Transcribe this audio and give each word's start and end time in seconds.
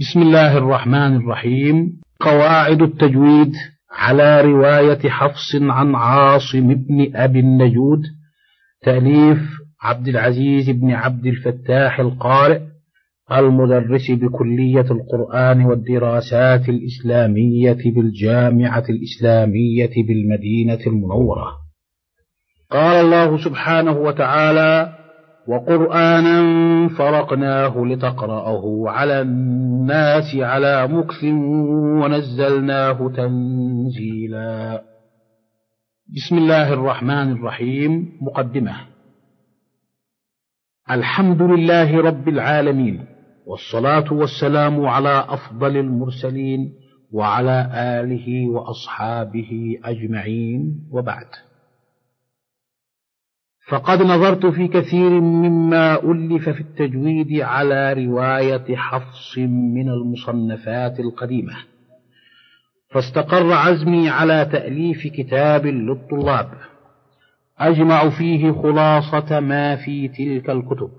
بسم 0.00 0.22
الله 0.22 0.58
الرحمن 0.58 1.16
الرحيم. 1.16 2.00
قواعد 2.20 2.82
التجويد 2.82 3.52
على 3.92 4.40
رواية 4.40 5.08
حفص 5.08 5.54
عن 5.54 5.94
عاصم 5.94 6.74
بن 6.74 7.16
أبي 7.16 7.40
النجود. 7.40 8.02
تأليف 8.82 9.38
عبد 9.82 10.08
العزيز 10.08 10.70
بن 10.70 10.90
عبد 10.90 11.26
الفتاح 11.26 12.00
القارئ 12.00 12.60
المدرس 13.32 14.10
بكلية 14.10 14.86
القرآن 14.90 15.64
والدراسات 15.64 16.68
الإسلامية 16.68 17.92
بالجامعة 17.94 18.84
الإسلامية 18.88 19.92
بالمدينة 20.08 20.86
المنورة. 20.86 21.52
قال 22.70 23.04
الله 23.04 23.44
سبحانه 23.44 23.92
وتعالى 23.92 25.03
وقرآنا 25.48 26.88
فرقناه 26.88 27.84
لتقرأه 27.84 28.84
على 28.86 29.20
الناس 29.20 30.36
على 30.36 30.88
مكث 30.88 31.24
ونزلناه 32.02 33.08
تنزيلا. 33.16 34.82
بسم 36.16 36.38
الله 36.38 36.72
الرحمن 36.72 37.32
الرحيم. 37.32 38.12
مقدمة. 38.22 38.72
الحمد 40.90 41.42
لله 41.42 42.00
رب 42.00 42.28
العالمين 42.28 43.04
والصلاة 43.46 44.12
والسلام 44.12 44.86
على 44.86 45.24
أفضل 45.28 45.76
المرسلين 45.76 46.72
وعلى 47.12 47.70
آله 47.74 48.48
وأصحابه 48.48 49.78
أجمعين. 49.84 50.88
وبعد. 50.92 51.26
فقد 53.68 54.02
نظرت 54.02 54.46
في 54.46 54.68
كثير 54.68 55.10
مما 55.10 55.94
ألف 56.02 56.48
في 56.48 56.60
التجويد 56.60 57.40
على 57.40 57.92
رواية 57.92 58.76
حفص 58.76 59.38
من 59.38 59.88
المصنفات 59.88 61.00
القديمة. 61.00 61.52
فاستقر 62.90 63.52
عزمي 63.52 64.08
على 64.08 64.48
تأليف 64.52 65.06
كتاب 65.06 65.66
للطلاب. 65.66 66.50
أجمع 67.58 68.08
فيه 68.08 68.52
خلاصة 68.52 69.40
ما 69.40 69.76
في 69.76 70.08
تلك 70.08 70.50
الكتب 70.50 70.90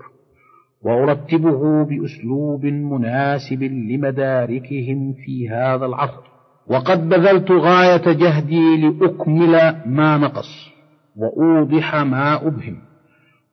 وأرتبه 0.81 1.85
بأسلوب 1.85 2.65
مناسب 2.65 3.63
لمداركهم 3.63 5.13
في 5.13 5.49
هذا 5.49 5.85
العصر. 5.85 6.23
وقد 6.67 7.09
بذلت 7.09 7.51
غاية 7.51 8.11
جهدي 8.13 8.77
لأكمل 8.77 9.75
ما 9.85 10.17
نقص. 10.17 10.74
وأوضح 11.15 11.95
ما 11.95 12.47
أبهم 12.47 12.77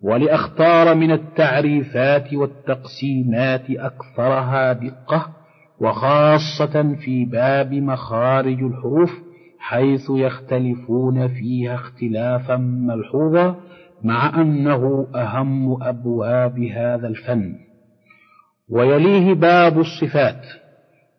ولأختار 0.00 0.94
من 0.94 1.10
التعريفات 1.10 2.34
والتقسيمات 2.34 3.70
أكثرها 3.70 4.72
دقة 4.72 5.26
وخاصة 5.80 6.94
في 7.04 7.24
باب 7.24 7.72
مخارج 7.72 8.62
الحروف 8.62 9.10
حيث 9.58 10.10
يختلفون 10.10 11.28
فيها 11.28 11.74
اختلافا 11.74 12.56
ملحوظا 12.56 13.56
مع 14.02 14.40
أنه 14.40 15.06
أهم 15.14 15.82
أبواب 15.82 16.58
هذا 16.58 17.08
الفن. 17.08 17.54
ويليه 18.68 19.34
باب 19.34 19.78
الصفات 19.78 20.46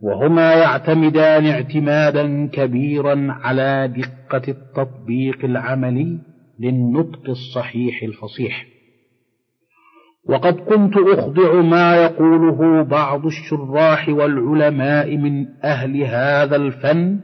وهما 0.02 0.54
يعتمدان 0.54 1.46
اعتمادا 1.46 2.48
كبيرا 2.48 3.28
على 3.30 3.94
دقة 3.98 4.42
التطبيق 4.48 5.46
العملي 5.46 6.33
للنطق 6.60 7.30
الصحيح 7.30 8.04
الفصيح. 8.04 8.66
وقد 10.26 10.54
كنت 10.54 10.98
أخضع 10.98 11.62
ما 11.62 11.96
يقوله 11.96 12.84
بعض 12.84 13.26
الشراح 13.26 14.10
والعلماء 14.10 15.18
من 15.18 15.46
أهل 15.64 16.02
هذا 16.02 16.56
الفن 16.56 17.20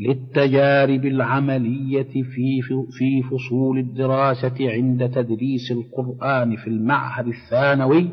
للتجارب 0.00 1.06
العملية 1.06 2.12
في 2.22 2.62
في 2.98 3.22
فصول 3.30 3.78
الدراسة 3.78 4.54
عند 4.60 5.10
تدريس 5.10 5.70
القرآن 5.70 6.56
في 6.56 6.66
المعهد 6.66 7.26
الثانوي 7.26 8.08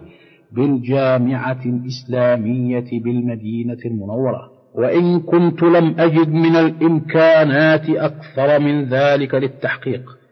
بالجامعة 0.51 1.61
الإسلامية 1.65 3.01
بالمدينة 3.03 3.77
المنورة. 3.85 4.51
وإن 4.75 5.19
كنت 5.19 5.63
لم 5.63 5.95
أجد 5.99 6.29
من 6.29 6.55
الإمكانات 6.55 7.89
أكثر 7.89 8.59
من 8.59 8.83
ذلك 8.85 9.35
للتحقيق. 9.35 10.22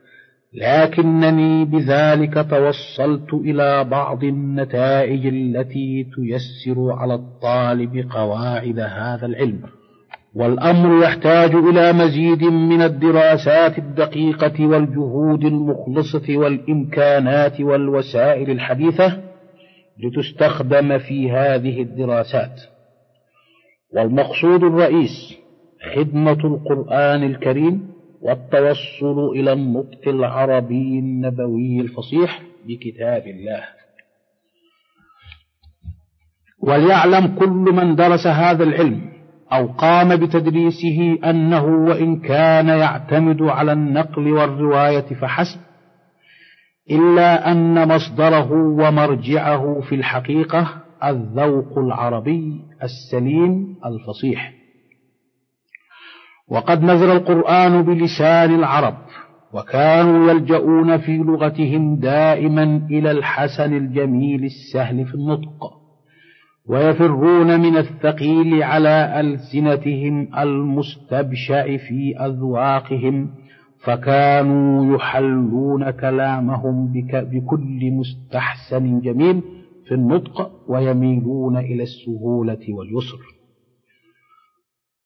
لكنني 0.53 1.66
بذلك 1.66 2.34
توصلت 2.50 3.34
إلى 3.34 3.84
بعض 3.84 4.23
النتائج 4.23 5.28
التي 5.28 6.07
تيسر 6.16 6.91
على 6.91 7.13
الطالب 7.13 8.07
قواعد 8.12 8.79
هذا 8.79 9.25
العلم. 9.25 9.61
والأمر 10.35 11.03
يحتاج 11.03 11.56
إلى 11.56 11.94
مزيد 11.94 12.44
من 12.44 12.81
الدراسات 12.81 13.78
الدقيقة 13.78 14.67
والجهود 14.67 15.45
المخلصة 15.45 16.38
والإمكانات 16.38 17.61
والوسائل 17.61 18.50
الحديثة 18.51 19.22
لتستخدم 20.03 20.97
في 20.97 21.31
هذه 21.31 21.81
الدراسات. 21.81 22.61
والمقصود 23.95 24.63
الرئيس 24.63 25.38
خدمة 25.95 26.45
القرآن 26.45 27.23
الكريم 27.23 27.91
والتوصل 28.21 29.29
إلى 29.35 29.53
النطق 29.53 30.07
العربي 30.07 30.99
النبوي 30.99 31.81
الفصيح 31.81 32.41
بكتاب 32.67 33.27
الله. 33.27 33.63
وليعلم 36.63 37.27
كل 37.39 37.73
من 37.73 37.95
درس 37.95 38.27
هذا 38.27 38.63
العلم 38.63 39.11
أو 39.53 39.67
قام 39.67 40.15
بتدريسه 40.15 41.19
أنه 41.25 41.65
وإن 41.65 42.19
كان 42.19 42.67
يعتمد 42.67 43.41
على 43.41 43.73
النقل 43.73 44.31
والرواية 44.31 45.13
فحسب 45.21 45.59
إلا 46.91 47.51
أن 47.51 47.87
مصدره 47.87 48.51
ومرجعه 48.51 49.81
في 49.81 49.95
الحقيقة 49.95 50.83
الذوق 51.03 51.77
العربي 51.77 52.61
السليم 52.83 53.75
الفصيح. 53.85 54.60
وقد 56.51 56.84
نزل 56.84 57.12
القرآن 57.12 57.81
بلسان 57.81 58.56
العرب 58.56 58.94
وكانوا 59.53 60.31
يلجؤون 60.31 60.97
في 60.97 61.17
لغتهم 61.17 61.95
دائما 61.95 62.88
إلى 62.91 63.12
الحسن 63.12 63.73
الجميل 63.73 64.44
السهل 64.44 65.06
في 65.06 65.16
النطق 65.16 65.81
ويفرون 66.69 67.59
من 67.59 67.78
الثقيل 67.78 68.63
على 68.63 69.19
ألسنتهم 69.19 70.28
المستبشع 70.40 71.78
في 71.78 72.16
أذواقهم 72.19 73.29
فكانوا 73.84 74.95
يحلون 74.95 75.91
كلامهم 75.91 76.94
بكل 77.13 77.91
مستحسن 77.91 79.00
جميل 79.00 79.41
في 79.88 79.94
النطق 79.94 80.51
ويميلون 80.67 81.57
إلى 81.57 81.84
السهولة 81.84 82.59
واليسر. 82.69 83.41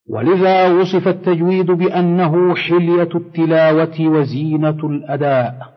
ولذا 0.10 0.68
وصف 0.68 1.08
التجويد 1.08 1.72
بأنه 1.72 2.56
حلية 2.56 3.10
التلاوة 3.16 3.96
وزينة 4.00 4.70
الأداء 4.84 5.76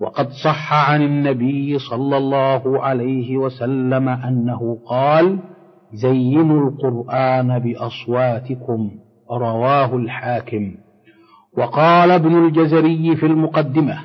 وقد 0.00 0.28
صح 0.44 0.90
عن 0.90 1.02
النبي 1.02 1.78
صلى 1.78 2.16
الله 2.16 2.82
عليه 2.84 3.36
وسلم 3.36 4.08
أنه 4.08 4.78
قال 4.86 5.38
زينوا 5.92 6.70
القرآن 6.70 7.58
بأصواتكم 7.58 8.90
رواه 9.30 9.96
الحاكم. 9.96 10.74
وقال 11.56 12.10
ابن 12.10 12.44
الجزري 12.46 13.16
في 13.16 13.26
المقدمة 13.26 13.98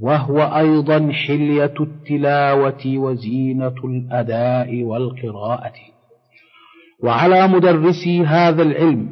وهو 0.00 0.38
أيضا 0.38 1.12
حلية 1.12 1.74
التلاوة 1.80 2.98
وزينة 2.98 3.74
الأداء 3.84 4.82
والقراءة. 4.82 5.95
وعلى 7.02 7.48
مدرسي 7.48 8.22
هذا 8.22 8.62
العلم 8.62 9.08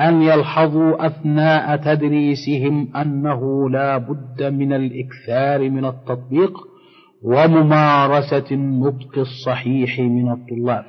أن 0.00 0.22
يلحظوا 0.22 1.06
أثناء 1.06 1.76
تدريسهم 1.76 2.96
أنه 2.96 3.70
لا 3.70 3.98
بد 3.98 4.42
من 4.42 4.72
الإكثار 4.72 5.70
من 5.70 5.84
التطبيق 5.84 6.52
وممارسة 7.22 8.44
النطق 8.52 9.18
الصحيح 9.18 10.00
من 10.00 10.32
الطلاب. 10.32 10.84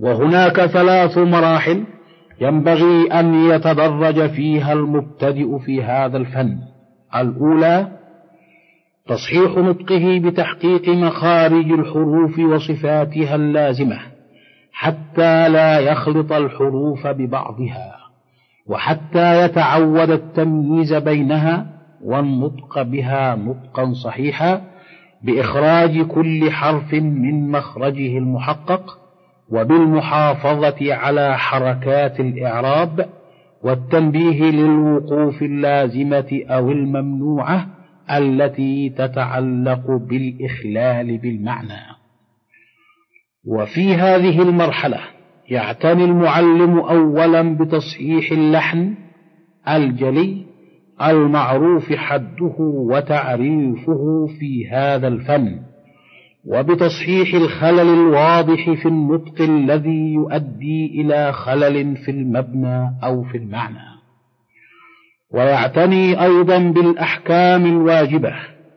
وهناك 0.00 0.66
ثلاث 0.66 1.18
مراحل 1.18 1.84
ينبغي 2.40 3.12
أن 3.12 3.34
يتدرج 3.34 4.30
فيها 4.30 4.72
المبتدئ 4.72 5.58
في 5.58 5.82
هذا 5.82 6.16
الفن. 6.16 6.58
الأولى 7.16 7.88
تصحيح 9.06 9.56
نطقه 9.58 10.20
بتحقيق 10.24 10.88
مخارج 10.88 11.72
الحروف 11.72 12.38
وصفاتها 12.38 13.34
اللازمة. 13.34 14.17
حتى 14.80 15.48
لا 15.48 15.78
يخلط 15.78 16.32
الحروف 16.32 17.06
ببعضها 17.06 17.96
وحتى 18.66 19.44
يتعود 19.44 20.10
التمييز 20.10 20.94
بينها 20.94 21.66
والنطق 22.04 22.82
بها 22.82 23.34
نطقا 23.36 23.92
صحيحا 23.92 24.62
بإخراج 25.22 26.00
كل 26.00 26.50
حرف 26.50 26.94
من 26.94 27.50
مخرجه 27.50 28.18
المحقق 28.18 28.98
وبالمحافظة 29.48 30.94
على 30.94 31.38
حركات 31.38 32.20
الإعراب 32.20 33.08
والتنبيه 33.62 34.50
للوقوف 34.50 35.42
اللازمة 35.42 36.40
أو 36.50 36.70
الممنوعة 36.70 37.66
التي 38.10 38.88
تتعلق 38.88 39.90
بالإخلال 39.90 41.18
بالمعنى. 41.18 41.97
وفي 43.48 43.94
هذه 43.94 44.42
المرحلة 44.42 45.00
يعتني 45.48 46.04
المعلم 46.04 46.78
أولا 46.78 47.56
بتصحيح 47.56 48.32
اللحن 48.32 48.94
الجلي 49.68 50.46
المعروف 51.02 51.92
حده 51.92 52.54
وتعريفه 52.58 54.26
في 54.40 54.68
هذا 54.70 55.08
الفن 55.08 55.60
وبتصحيح 56.44 57.34
الخلل 57.34 57.80
الواضح 57.94 58.70
في 58.82 58.88
النطق 58.88 59.42
الذي 59.42 60.12
يؤدي 60.12 61.00
إلى 61.00 61.32
خلل 61.32 61.96
في 61.96 62.10
المبنى 62.10 62.90
أو 63.04 63.22
في 63.22 63.38
المعنى. 63.38 63.88
ويعتني 65.34 66.22
أيضا 66.24 66.58
بالأحكام 66.58 67.66
الواجبة 67.66 68.34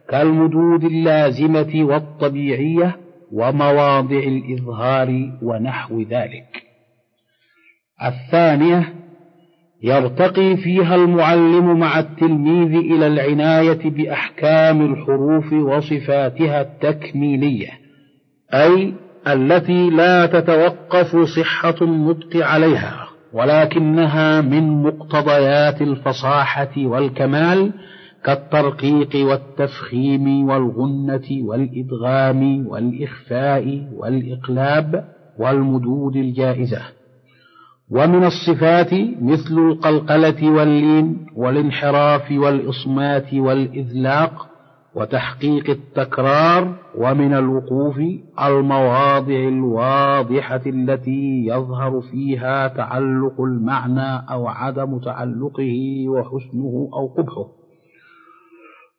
كالمدود 0.09 0.83
اللازمة 0.83 1.71
والطبيعية 1.75 2.95
ومواضع 3.31 4.19
الإظهار 4.19 5.09
ونحو 5.41 6.01
ذلك. 6.01 6.63
الثانية 8.03 8.93
يرتقي 9.83 10.57
فيها 10.57 10.95
المعلم 10.95 11.79
مع 11.79 11.99
التلميذ 11.99 12.75
إلى 12.75 13.07
العناية 13.07 13.89
بأحكام 13.89 14.93
الحروف 14.93 15.53
وصفاتها 15.53 16.61
التكميلية 16.61 17.69
أي 18.53 18.93
التي 19.27 19.89
لا 19.89 20.25
تتوقف 20.25 21.15
صحة 21.15 21.75
النطق 21.81 22.45
عليها 22.45 23.07
ولكنها 23.33 24.41
من 24.41 24.83
مقتضيات 24.83 25.81
الفصاحة 25.81 26.73
والكمال 26.77 27.73
كالترقيق 28.23 29.27
والتفخيم 29.27 30.49
والغنة 30.49 31.27
والإدغام 31.41 32.67
والإخفاء 32.67 33.87
والإقلاب 33.97 35.05
والمدود 35.39 36.15
الجائزة. 36.15 36.81
ومن 37.91 38.23
الصفات 38.23 38.93
مثل 39.21 39.57
القلقلة 39.57 40.51
واللين 40.51 41.25
والانحراف 41.35 42.31
والإصمات 42.31 43.33
والإذلاق 43.33 44.47
وتحقيق 44.95 45.69
التكرار 45.69 46.75
ومن 46.97 47.33
الوقوف 47.33 47.99
المواضع 48.43 49.47
الواضحة 49.47 50.61
التي 50.65 51.45
يظهر 51.47 52.01
فيها 52.01 52.67
تعلق 52.67 53.41
المعنى 53.41 54.25
أو 54.31 54.47
عدم 54.47 54.99
تعلقه 54.99 56.05
وحسنه 56.07 56.89
أو 56.93 57.07
قبحه. 57.07 57.60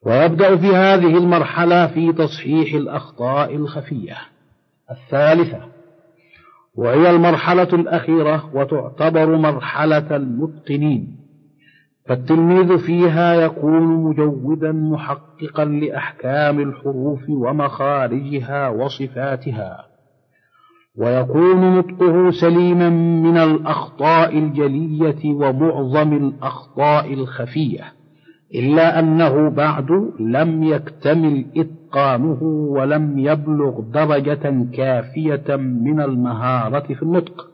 ويبدأ 0.07 0.57
في 0.57 0.67
هذه 0.67 1.19
المرحلة 1.19 1.87
في 1.87 2.13
تصحيح 2.13 2.75
الأخطاء 2.75 3.57
الخفية. 3.57 4.17
الثالثة 4.91 5.61
وهي 6.75 7.11
المرحلة 7.11 7.69
الأخيرة 7.73 8.51
وتعتبر 8.55 9.37
مرحلة 9.37 10.17
المتقنين. 10.17 11.23
فالتلميذ 12.07 12.79
فيها 12.79 13.35
يكون 13.35 13.83
مجودا 13.83 14.73
محققا 14.73 15.65
لأحكام 15.65 16.61
الحروف 16.61 17.29
ومخارجها 17.29 18.69
وصفاتها 18.69 19.87
ويكون 20.99 21.79
نطقه 21.79 22.31
سليما 22.31 22.89
من 23.23 23.37
الأخطاء 23.37 24.39
الجلية 24.39 25.35
ومعظم 25.35 26.13
الأخطاء 26.13 27.15
الخفية. 27.15 27.93
إلا 28.55 28.99
أنه 28.99 29.51
بعد 29.51 29.91
لم 30.21 30.63
يكتمل 30.63 31.47
إتقانه 31.57 32.43
ولم 32.77 33.19
يبلغ 33.19 33.81
درجة 33.81 34.67
كافية 34.77 35.57
من 35.57 36.01
المهارة 36.01 36.95
في 36.95 37.03
النطق. 37.03 37.49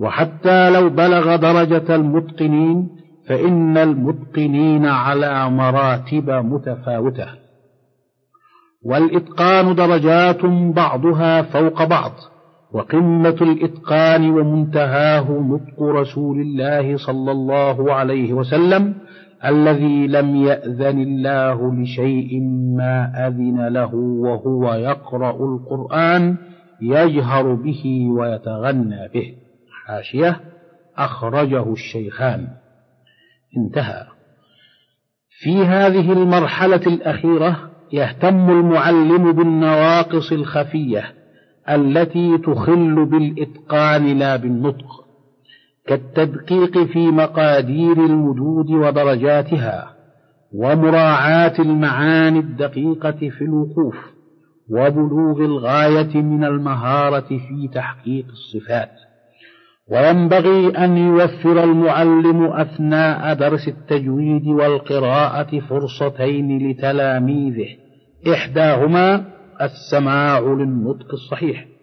وحتى 0.00 0.70
لو 0.70 0.88
بلغ 0.88 1.36
درجة 1.36 1.94
المتقنين 1.94 2.88
فإن 3.28 3.76
المتقنين 3.76 4.86
على 4.86 5.50
مراتب 5.50 6.30
متفاوتة. 6.30 7.26
والإتقان 8.84 9.74
درجات 9.74 10.44
بعضها 10.74 11.42
فوق 11.42 11.84
بعض 11.84 12.12
وقمة 12.72 13.36
الإتقان 13.40 14.30
ومنتهاه 14.30 15.30
نطق 15.30 15.82
رسول 15.82 16.40
الله 16.40 16.96
صلى 16.96 17.32
الله 17.32 17.92
عليه 17.92 18.32
وسلم. 18.32 18.94
الذي 19.46 20.06
لم 20.06 20.36
يأذن 20.36 21.00
الله 21.00 21.74
لشيء 21.74 22.40
ما 22.76 23.26
أذن 23.28 23.68
له 23.68 23.94
وهو 23.94 24.74
يقرأ 24.74 25.54
القرآن 25.54 26.36
يجهر 26.80 27.54
به 27.54 28.08
ويتغنى 28.10 29.08
به. 29.14 29.34
حاشية 29.86 30.40
أخرجه 30.96 31.72
الشيخان. 31.72 32.48
انتهى. 33.56 34.04
في 35.40 35.64
هذه 35.64 36.12
المرحلة 36.12 36.86
الأخيرة 36.86 37.70
يهتم 37.92 38.50
المعلم 38.50 39.32
بالنواقص 39.32 40.32
الخفية 40.32 41.12
التي 41.70 42.38
تخل 42.38 43.04
بالإتقان 43.04 44.18
لا 44.18 44.36
بالنطق. 44.36 45.03
كالتدقيق 45.86 46.78
في 46.78 46.98
مقادير 46.98 47.92
المدود 47.92 48.70
ودرجاتها 48.70 49.94
ومراعاة 50.54 51.54
المعاني 51.58 52.38
الدقيقة 52.38 53.28
في 53.30 53.42
الوقوف 53.42 53.96
وبلوغ 54.70 55.44
الغاية 55.44 56.22
من 56.22 56.44
المهارة 56.44 57.28
في 57.28 57.68
تحقيق 57.74 58.26
الصفات. 58.26 58.90
وينبغي 59.90 60.68
أن 60.68 60.96
يوفر 60.96 61.64
المعلم 61.64 62.44
أثناء 62.44 63.34
درس 63.34 63.68
التجويد 63.68 64.46
والقراءة 64.46 65.60
فرصتين 65.60 66.70
لتلاميذه. 66.70 67.68
إحداهما 68.32 69.24
السماع 69.62 70.40
للنطق 70.40 71.12
الصحيح. 71.12 71.73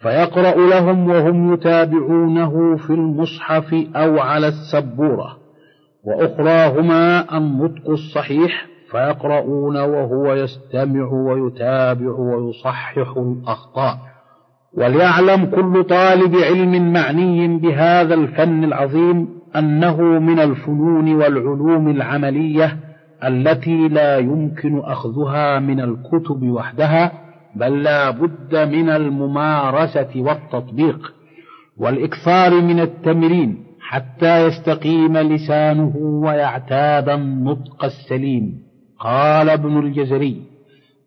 فيقرأ 0.00 0.66
لهم 0.66 1.10
وهم 1.10 1.54
يتابعونه 1.54 2.76
في 2.76 2.90
المصحف 2.90 3.74
أو 3.96 4.18
على 4.18 4.48
السبورة. 4.48 5.36
وأخراهما 6.04 7.36
النطق 7.38 7.90
الصحيح 7.90 8.66
فيقرؤون 8.90 9.76
وهو 9.76 10.34
يستمع 10.34 11.12
ويتابع 11.12 12.10
ويصحح 12.10 12.98
الأخطاء. 13.16 13.98
وليعلم 14.74 15.44
كل 15.46 15.84
طالب 15.84 16.36
علم 16.36 16.92
معني 16.92 17.58
بهذا 17.58 18.14
الفن 18.14 18.64
العظيم 18.64 19.28
أنه 19.56 20.00
من 20.02 20.40
الفنون 20.40 21.14
والعلوم 21.14 21.88
العملية 21.88 22.76
التي 23.24 23.88
لا 23.88 24.18
يمكن 24.18 24.78
أخذها 24.78 25.58
من 25.58 25.80
الكتب 25.80 26.42
وحدها 26.42 27.12
بل 27.56 27.82
لا 27.82 28.10
بد 28.10 28.56
من 28.56 28.88
الممارسة 28.88 30.10
والتطبيق 30.16 31.14
والإكثار 31.76 32.60
من 32.60 32.80
التمرين 32.80 33.64
حتى 33.80 34.46
يستقيم 34.46 35.18
لسانه 35.18 35.96
ويعتاد 35.96 37.08
النطق 37.08 37.84
السليم. 37.84 38.62
قال 39.00 39.50
ابن 39.50 39.78
الجزري 39.78 40.42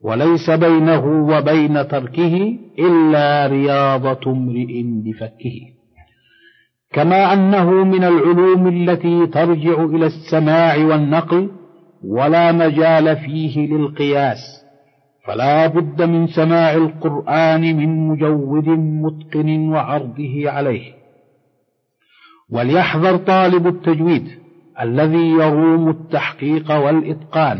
وليس 0.02 0.50
بينه 0.50 1.06
وبين 1.06 1.88
تركه 1.88 2.58
إلا 2.80 3.48
رياضة 3.48 4.32
امرئ 4.32 4.84
بفكه. 4.84 5.60
كما 6.94 7.34
أنه 7.34 7.72
من 7.72 8.04
العلوم 8.04 8.68
التي 8.68 9.28
ترجع 9.28 9.84
إلى 9.84 10.06
السماع 10.06 10.78
والنقل 10.78 11.50
ولا 12.04 12.52
مجال 12.52 13.18
فيه 13.18 13.68
للقياس. 13.68 14.63
فلا 15.28 15.68
بد 15.68 16.02
من 16.02 16.28
سماع 16.28 16.74
القرآن 16.74 17.62
من 17.62 18.08
مجود 18.08 18.70
متقن 18.70 19.70
وعرضه 19.70 20.44
عليه. 20.46 20.94
وليحذر 22.52 23.18
طالب 23.18 23.68
التجويد 23.68 24.28
الذي 24.82 25.28
يروم 25.30 25.90
التحقيق 25.90 26.72
والإتقان 26.72 27.58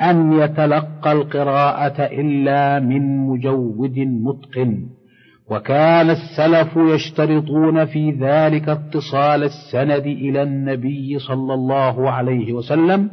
أن 0.00 0.32
يتلقى 0.32 1.12
القراءة 1.12 2.02
إلا 2.02 2.80
من 2.80 3.26
مجود 3.26 3.98
متقن. 3.98 4.86
وكان 5.50 6.10
السلف 6.10 6.76
يشترطون 6.76 7.84
في 7.84 8.10
ذلك 8.10 8.68
اتصال 8.68 9.44
السند 9.44 10.06
إلى 10.06 10.42
النبي 10.42 11.18
صلى 11.18 11.54
الله 11.54 12.10
عليه 12.10 12.52
وسلم 12.52 13.10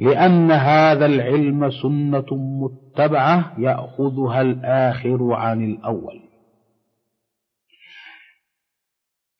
لأن 0.00 0.50
هذا 0.50 1.06
العلم 1.06 1.70
سنة 1.70 2.26
متبعة 2.32 3.52
يأخذها 3.58 4.40
الآخر 4.40 5.32
عن 5.32 5.64
الأول. 5.64 6.20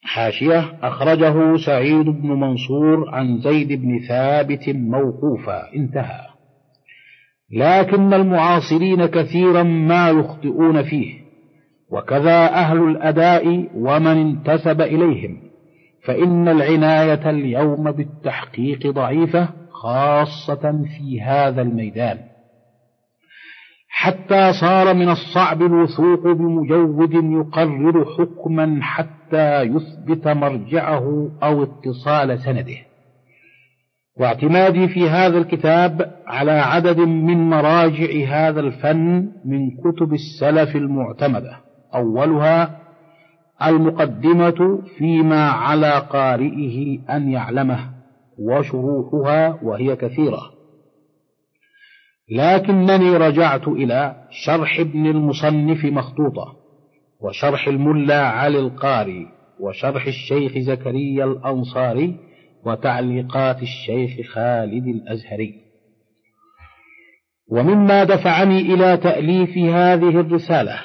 حاشية 0.03 0.79
أخرجه 0.83 1.57
سعيد 1.67 2.07
بن 2.07 2.29
منصور 2.29 3.11
عن 3.11 3.39
زيد 3.39 3.73
بن 3.73 3.99
ثابت 4.09 4.69
موقوفا. 4.69 5.75
انتهى. 5.75 6.21
لكن 7.51 8.15
المعاصرين 8.15 9.07
كثيرا 9.07 9.63
ما 9.63 10.11
يخطئون 10.11 10.83
فيه. 10.83 11.15
وكذا 11.91 12.47
أهل 12.47 12.79
الأداء 12.79 13.69
ومن 13.75 14.07
انتسب 14.07 14.81
إليهم. 14.81 15.43
فإن 16.05 16.49
العناية 16.49 17.31
اليوم 17.31 17.93
بالتحقيق 17.93 18.87
ضعيفة. 18.87 19.66
خاصة 19.83 20.85
في 20.97 21.23
هذا 21.23 21.63
الميدان. 21.63 22.19
حتى 23.89 24.53
صار 24.61 24.95
من 24.95 25.09
الصعب 25.09 25.63
الوثوق 25.63 26.23
بمجود 26.23 27.15
يقرر 27.15 28.05
حكما 28.19 28.79
حتى 28.83 29.63
يثبت 29.63 30.29
مرجعه 30.29 31.31
أو 31.43 31.63
اتصال 31.63 32.39
سنده. 32.39 32.77
واعتمادي 34.21 34.89
في 34.89 35.09
هذا 35.09 35.39
الكتاب 35.39 36.13
على 36.27 36.53
عدد 36.53 36.99
من 36.99 37.51
مراجع 37.51 38.27
هذا 38.29 38.61
الفن 38.61 39.29
من 39.45 39.71
كتب 39.71 40.13
السلف 40.13 40.77
المعتمدة. 40.77 41.57
أولها 41.95 42.79
المقدمة 43.63 44.83
فيما 44.99 45.51
على 45.51 45.99
قارئه 45.99 46.99
أن 47.11 47.31
يعلمه. 47.31 47.96
وشروحها 48.39 49.59
وهي 49.63 49.97
كثيرة. 49.97 50.41
لكنني 52.31 53.17
رجعت 53.17 53.69
إلى 53.69 54.17
شرح 54.31 54.81
ابن 54.81 55.07
المصنف 55.07 55.85
مخطوطة 55.85 56.57
وشرح 57.21 57.69
الملا 57.69 58.29
علي 58.29 58.59
القاري 58.59 59.27
وشرح 59.61 60.07
الشيخ 60.07 60.59
زكريا 60.59 61.25
الأنصاري 61.25 62.17
وتعليقات 62.65 63.63
الشيخ 63.63 64.33
خالد 64.33 64.87
الأزهري. 64.87 65.55
ومما 67.51 68.05
دفعني 68.05 68.61
إلى 68.61 68.97
تأليف 68.97 69.59
هذه 69.59 70.21
الرسالة 70.21 70.81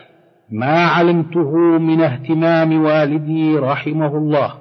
ما 0.52 0.86
علمته 0.86 1.52
من 1.80 2.02
اهتمام 2.02 2.84
والدي 2.84 3.58
رحمه 3.58 4.18
الله 4.18 4.54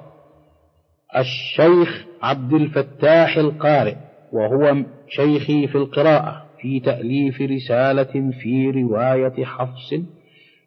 الشيخ 1.17 2.10
عبد 2.21 2.53
الفتاح 2.53 3.37
القارئ 3.37 3.95
وهو 4.31 4.75
شيخي 5.09 5.67
في 5.67 5.75
القراءة 5.75 6.45
في 6.61 6.79
تأليف 6.79 7.41
رسالة 7.41 8.31
في 8.41 8.71
رواية 8.71 9.45
حفص 9.45 9.93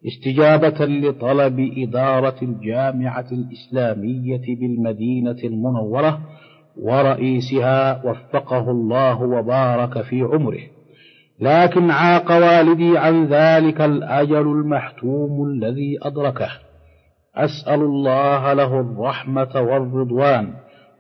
استجابة 0.07 0.85
لطلب 0.87 1.73
إدارة 1.77 2.35
الجامعة 2.43 3.27
الإسلامية 3.33 4.57
بالمدينة 4.61 5.37
المنورة 5.45 6.21
ورئيسها 6.77 8.07
وفقه 8.07 8.71
الله 8.71 9.23
وبارك 9.23 10.03
في 10.03 10.23
عمره. 10.23 10.61
لكن 11.41 11.91
عاق 11.91 12.31
والدي 12.31 12.99
عن 12.99 13.27
ذلك 13.27 13.81
الأجل 13.81 14.47
المحتوم 14.47 15.49
الذي 15.49 15.99
أدركه. 16.03 16.49
أسأل 17.37 17.81
الله 17.81 18.53
له 18.53 18.81
الرحمة 18.81 19.61
والرضوان. 19.61 20.53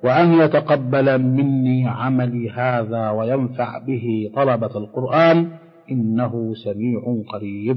وأن 0.05 0.33
يتقبل 0.33 1.23
مني 1.23 1.89
عملي 1.89 2.51
هذا 2.51 3.11
وينفع 3.11 3.79
به 3.79 4.31
طلبة 4.35 4.77
القرآن 4.77 5.49
إنه 5.91 6.55
سميع 6.65 7.01
قريب. 7.29 7.77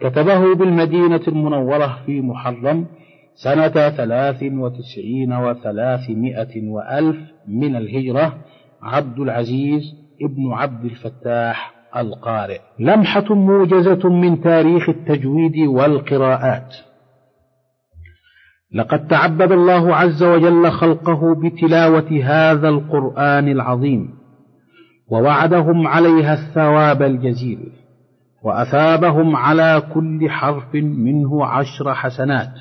كتبه 0.00 0.54
بالمدينة 0.54 1.20
المنورة 1.28 1.98
في 2.06 2.20
محرم 2.20 2.86
سنة 3.34 3.90
ثلاث 3.90 4.42
وتسعين 4.42 5.32
وثلاثمائة 5.32 6.68
وألف 6.68 7.16
من 7.48 7.76
الهجرة 7.76 8.34
عبد 8.82 9.18
العزيز 9.18 9.82
ابن 10.22 10.52
عبد 10.52 10.84
الفتاح 10.84 11.74
القارئ. 11.96 12.58
لمحة 12.78 13.34
موجزة 13.34 14.08
من 14.08 14.40
تاريخ 14.40 14.88
التجويد 14.88 15.58
والقراءات. 15.58 16.89
لقد 18.74 19.06
تعبد 19.06 19.52
الله 19.52 19.96
عز 19.96 20.22
وجل 20.22 20.70
خلقه 20.70 21.34
بتلاوة 21.34 22.20
هذا 22.24 22.68
القرآن 22.68 23.48
العظيم 23.48 24.10
ووعدهم 25.08 25.86
عليها 25.86 26.32
الثواب 26.34 27.02
الجزيل 27.02 27.72
وأثابهم 28.42 29.36
على 29.36 29.82
كل 29.94 30.30
حرف 30.30 30.74
منه 30.74 31.46
عشر 31.46 31.94
حسنات 31.94 32.52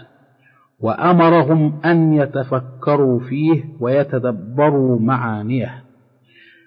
وأمرهم 0.79 1.79
أن 1.85 2.13
يتفكروا 2.13 3.19
فيه 3.19 3.63
ويتدبروا 3.79 4.99
معانيه 4.99 5.83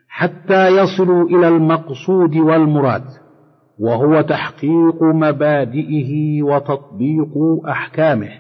حتى 0.09 0.69
يصلوا 0.69 1.29
إلى 1.29 1.49
المقصود 1.49 2.37
والمراد 2.37 3.05
وهو 3.79 4.21
تحقيق 4.21 5.03
مبادئه 5.03 6.43
وتطبيق 6.43 7.39
أحكامه. 7.69 8.31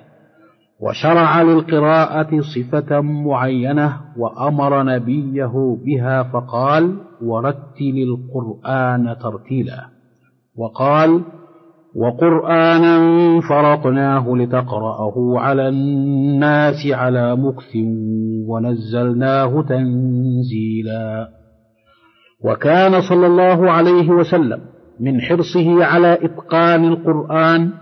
وشرع 0.83 1.43
للقراءة 1.43 2.41
صفة 2.41 3.01
معينة 3.01 4.01
وأمر 4.17 4.83
نبيه 4.83 5.77
بها 5.87 6.23
فقال 6.23 6.97
ورتل 7.23 7.97
القرآن 8.09 9.17
ترتيلا 9.23 9.87
وقال 10.57 11.23
وقرآنا 11.97 12.99
فرقناه 13.41 14.37
لتقرأه 14.37 15.35
على 15.37 15.69
الناس 15.69 16.87
على 16.87 17.37
مكث 17.37 17.77
ونزلناه 18.49 19.63
تنزيلا 19.63 21.29
وكان 22.45 23.01
صلى 23.01 23.27
الله 23.27 23.71
عليه 23.71 24.11
وسلم 24.11 24.61
من 25.01 25.21
حرصه 25.21 25.85
على 25.85 26.19
إتقان 26.23 26.85
القرآن 26.85 27.82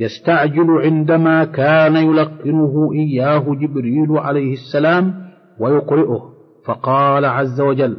يستعجل 0.00 0.70
عندما 0.70 1.44
كان 1.44 1.96
يلقنه 1.96 2.92
إياه 2.94 3.44
جبريل 3.54 4.18
عليه 4.18 4.52
السلام 4.52 5.14
ويقرئه. 5.60 6.20
فقال 6.66 7.24
عز 7.24 7.60
وجل 7.60 7.96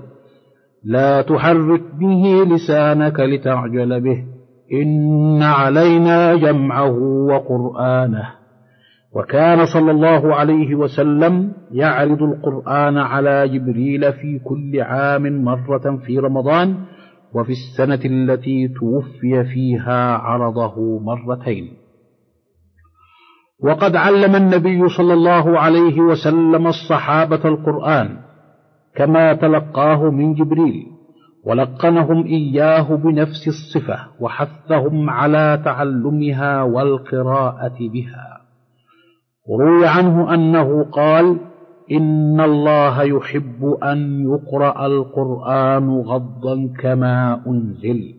لا 0.83 1.21
تحرك 1.21 1.81
به 1.99 2.53
لسانك 2.55 3.19
لتعجل 3.19 4.01
به. 4.01 4.23
إن 4.73 5.43
علينا 5.43 6.35
جمعه 6.35 6.99
وقرآنه. 7.29 8.37
وكان 9.15 9.65
صلى 9.73 9.91
الله 9.91 10.35
عليه 10.35 10.75
وسلم 10.75 11.51
يعرض 11.71 12.23
القرآن 12.23 12.97
على 12.97 13.47
جبريل 13.47 14.13
في 14.13 14.39
كل 14.39 14.81
عام 14.81 15.43
مرة 15.43 15.97
في 16.05 16.19
رمضان 16.19 16.75
وفي 17.33 17.51
السنة 17.51 17.99
التي 18.05 18.67
توفي 18.67 19.43
فيها 19.53 20.17
عرضه 20.17 20.99
مرتين. 20.99 21.86
وقد 23.63 23.95
علم 23.95 24.35
النبي 24.35 24.89
صلى 24.89 25.13
الله 25.13 25.59
عليه 25.59 26.01
وسلم 26.01 26.67
الصحابة 26.67 27.41
القرآن 27.45 28.17
كما 28.95 29.33
تلقاه 29.33 30.09
من 30.09 30.33
جبريل 30.33 30.85
ولقنهم 31.45 32.25
إياه 32.25 32.95
بنفس 32.95 33.47
الصفة 33.47 33.99
وحثهم 34.19 35.09
على 35.09 35.61
تعلمها 35.65 36.61
والقراءة 36.63 37.77
بها. 37.79 38.41
وروي 39.47 39.87
عنه 39.87 40.33
أنه 40.33 40.83
قال 40.83 41.39
إن 41.91 42.41
الله 42.41 43.03
يحب 43.03 43.65
أن 43.83 44.21
يقرأ 44.21 44.85
القرآن 44.85 45.89
غضا 45.89 46.73
كما 46.79 47.43
أنزل. 47.47 48.13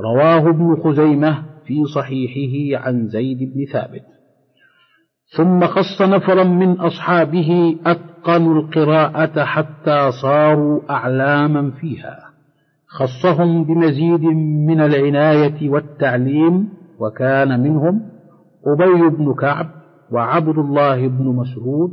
رواه 0.00 0.48
ابن 0.50 0.76
خزيمة 0.84 1.42
في 1.66 1.84
صحيحه 1.94 2.84
عن 2.84 3.08
زيد 3.08 3.38
بن 3.38 3.64
ثابت. 3.72 4.15
ثم 5.26 5.66
خص 5.66 6.02
نفرا 6.02 6.44
من 6.44 6.80
أصحابه 6.80 7.76
أتقنوا 7.86 8.54
القراءة 8.54 9.44
حتى 9.44 10.10
صاروا 10.22 10.80
أعلاما 10.90 11.70
فيها. 11.70 12.16
خصهم 12.88 13.64
بمزيد 13.64 14.24
من 14.68 14.80
العناية 14.80 15.70
والتعليم 15.70 16.68
وكان 17.00 17.60
منهم 17.60 18.02
أبي 18.66 19.16
بن 19.16 19.34
كعب 19.34 19.66
وعبد 20.12 20.58
الله 20.58 21.08
بن 21.08 21.24
مسعود 21.24 21.90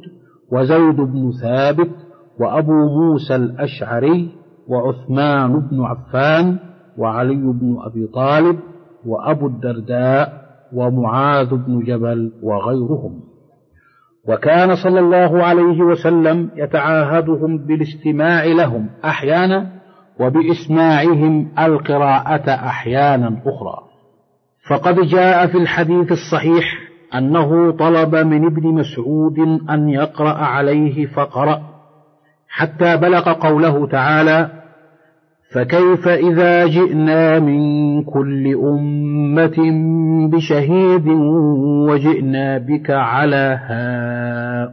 وزيد 0.51 0.95
بن 0.95 1.31
ثابت 1.41 1.91
وأبو 2.39 2.73
موسى 2.73 3.35
الأشعري 3.35 4.29
وعثمان 4.67 5.59
بن 5.59 5.81
عفان 5.81 6.59
وعلي 6.97 7.35
بن 7.35 7.77
أبي 7.85 8.07
طالب 8.07 8.59
وأبو 9.05 9.47
الدرداء 9.47 10.42
ومعاذ 10.75 11.49
بن 11.49 11.79
جبل 11.79 12.31
وغيرهم. 12.43 13.19
وكان 14.27 14.75
صلى 14.75 14.99
الله 14.99 15.43
عليه 15.43 15.81
وسلم 15.81 16.51
يتعاهدهم 16.55 17.57
بالاستماع 17.57 18.45
لهم 18.45 18.89
أحيانا 19.05 19.71
وبإسماعهم 20.19 21.51
القراءة 21.59 22.49
أحيانا 22.49 23.27
أخرى. 23.27 23.93
فقد 24.69 24.95
جاء 24.99 25.47
في 25.47 25.57
الحديث 25.57 26.11
الصحيح 26.11 26.83
أنه 27.15 27.71
طلب 27.71 28.15
من 28.15 28.45
ابن 28.45 28.67
مسعود 28.67 29.39
أن 29.69 29.89
يقرأ 29.89 30.33
عليه 30.33 31.05
فقرأ 31.05 31.61
حتى 32.49 32.97
بلغ 32.97 33.33
قوله 33.33 33.87
تعالى 33.87 34.62
فكيف 35.53 36.07
إذا 36.07 36.67
جئنا 36.67 37.39
من 37.39 38.03
كل 38.03 38.55
أمة 38.55 39.57
بشهيد 40.31 41.07
وجئنا 41.89 42.57
بك 42.57 42.89
على 42.89 43.59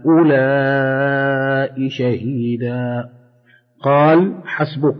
هؤلاء 0.06 1.88
شهيدا؟ 1.88 3.04
قال 3.82 4.34
حسبك. 4.44 4.96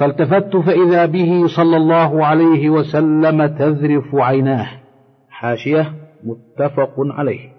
فالتفت 0.00 0.56
فإذا 0.56 1.06
به 1.06 1.46
صلى 1.56 1.76
الله 1.76 2.26
عليه 2.26 2.70
وسلم 2.70 3.46
تذرف 3.46 4.14
عيناه. 4.14 4.66
حاشية 5.30 5.92
متفق 6.24 6.94
عليه. 6.98 7.50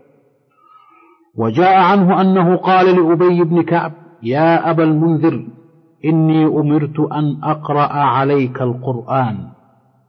وجاء 1.37 1.77
عنه 1.77 2.21
أنه 2.21 2.55
قال 2.55 2.85
لأبي 2.85 3.43
بن 3.43 3.61
كعب 3.61 3.91
يا 4.23 4.71
أبا 4.71 4.83
المنذر 4.83 5.47
إني 6.05 6.45
أمرت 6.45 6.99
أن 6.99 7.43
أقرأ 7.43 7.93
عليك 7.93 8.61
القرآن. 8.61 9.37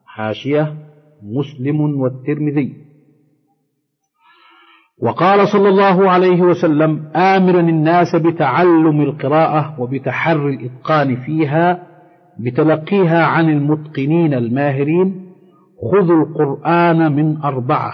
حاشية 0.06 0.74
مسلم 1.22 1.80
والترمذي. 2.00 2.76
وقال 5.02 5.48
صلى 5.48 5.68
الله 5.68 6.10
عليه 6.10 6.42
وسلم 6.42 7.06
آمرا 7.16 7.60
الناس 7.60 8.16
بتعلم 8.16 9.00
القراءة 9.00 9.80
وبتحري 9.80 10.54
الإتقان 10.54 11.16
فيها 11.16 11.86
بتلقيها 12.38 13.24
عن 13.24 13.50
المتقنين 13.50 14.34
الماهرين. 14.34 15.32
خذوا 15.92 16.24
القرآن 16.24 17.12
من 17.12 17.36
أربعة 17.36 17.92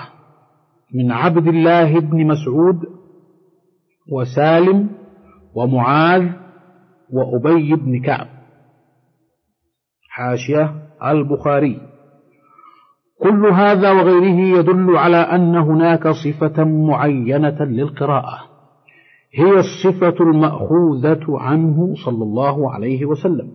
من 0.95 1.13
عبد 1.13 1.47
الله 1.49 2.01
بن 2.01 2.27
مسعود 2.27 2.81
وسالم 4.13 4.89
ومعاذ 5.55 6.31
وأبي 7.13 7.75
بن 7.75 8.03
كعب. 8.03 8.27
حاشية 10.11 10.75
البخاري. 11.05 11.81
كل 13.23 13.47
هذا 13.47 13.91
وغيره 13.93 14.59
يدل 14.59 14.97
على 14.97 15.17
أن 15.17 15.57
هناك 15.57 16.09
صفة 16.09 16.65
معينة 16.65 17.65
للقراءة. 17.65 18.39
هي 19.35 19.53
الصفة 19.53 20.25
المأخوذة 20.25 21.27
عنه 21.29 21.95
صلى 22.07 22.23
الله 22.23 22.73
عليه 22.73 23.07
وسلم. 23.07 23.53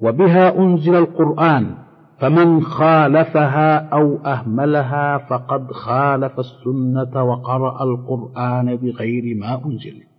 وبها 0.00 0.58
أنزل 0.58 0.94
القرآن 0.94 1.74
فمن 2.20 2.62
خالفها 2.62 3.88
أو 3.88 4.16
أهملها 4.16 5.18
فقد 5.18 5.72
خالف 5.72 6.32
السنة 6.38 7.24
وقرأ 7.24 7.84
القرآن 7.84 8.76
بغير 8.76 9.36
ما 9.36 9.64
أنزل. 9.66 10.09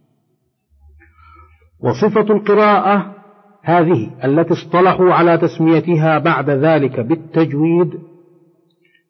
وصفة 1.83 2.33
القراءة 2.35 3.15
هذه 3.63 4.09
التي 4.23 4.53
اصطلحوا 4.53 5.13
على 5.13 5.38
تسميتها 5.38 6.19
بعد 6.19 6.50
ذلك 6.50 7.00
بالتجويد 7.00 7.93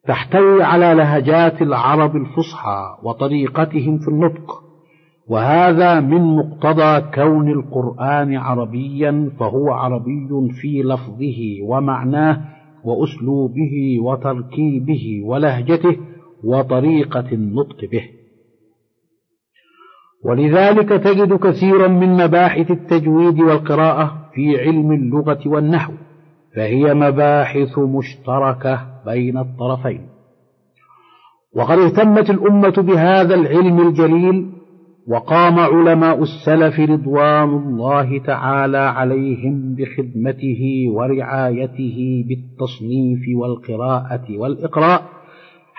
تحتوي 0.08 0.64
على 0.64 0.94
لهجات 0.94 1.62
العرب 1.62 2.16
الفصحى 2.16 2.98
وطريقتهم 3.04 3.98
في 3.98 4.08
النطق 4.08 4.64
وهذا 5.28 6.00
من 6.00 6.36
مقتضى 6.36 7.02
كون 7.16 7.50
القرآن 7.50 8.36
عربيا 8.38 9.32
فهو 9.40 9.72
عربي 9.72 10.30
في 10.62 10.84
لفظه 10.84 11.64
ومعناه 11.64 12.42
وأسلوبه 12.84 13.98
وتركيبه 14.02 15.22
ولهجته 15.26 15.98
وطريقة 16.44 17.32
النطق 17.32 17.86
به. 17.92 18.21
ولذلك 20.26 20.90
تجد 20.90 21.34
كثيرا 21.34 21.88
من 21.88 22.14
مباحث 22.14 22.72
التجويد 22.72 23.40
والقراءة 23.40 24.30
في 24.34 24.60
علم 24.60 24.92
اللغة 24.92 25.40
والنحو 25.46 25.94
فهي 26.56 26.94
مباحث 26.94 27.80
مشتركة 27.80 28.80
بين 29.06 29.38
الطرفين. 29.38 30.02
وقد 31.56 31.78
اهتمت 31.78 32.30
الأمة 32.30 32.74
بهذا 32.78 33.36
العلم 33.36 33.88
الجليل 33.88 34.52
وقام 35.08 35.60
علماء 35.60 36.22
السلف 36.22 36.80
رضوان 36.80 37.50
الله 37.50 38.20
تعالى 38.20 38.78
عليهم 38.78 39.76
بخدمته 39.76 40.86
ورعايته 40.96 42.26
بالتصنيف 42.28 43.22
والقراءة 43.36 44.38
والإقراء. 44.38 45.21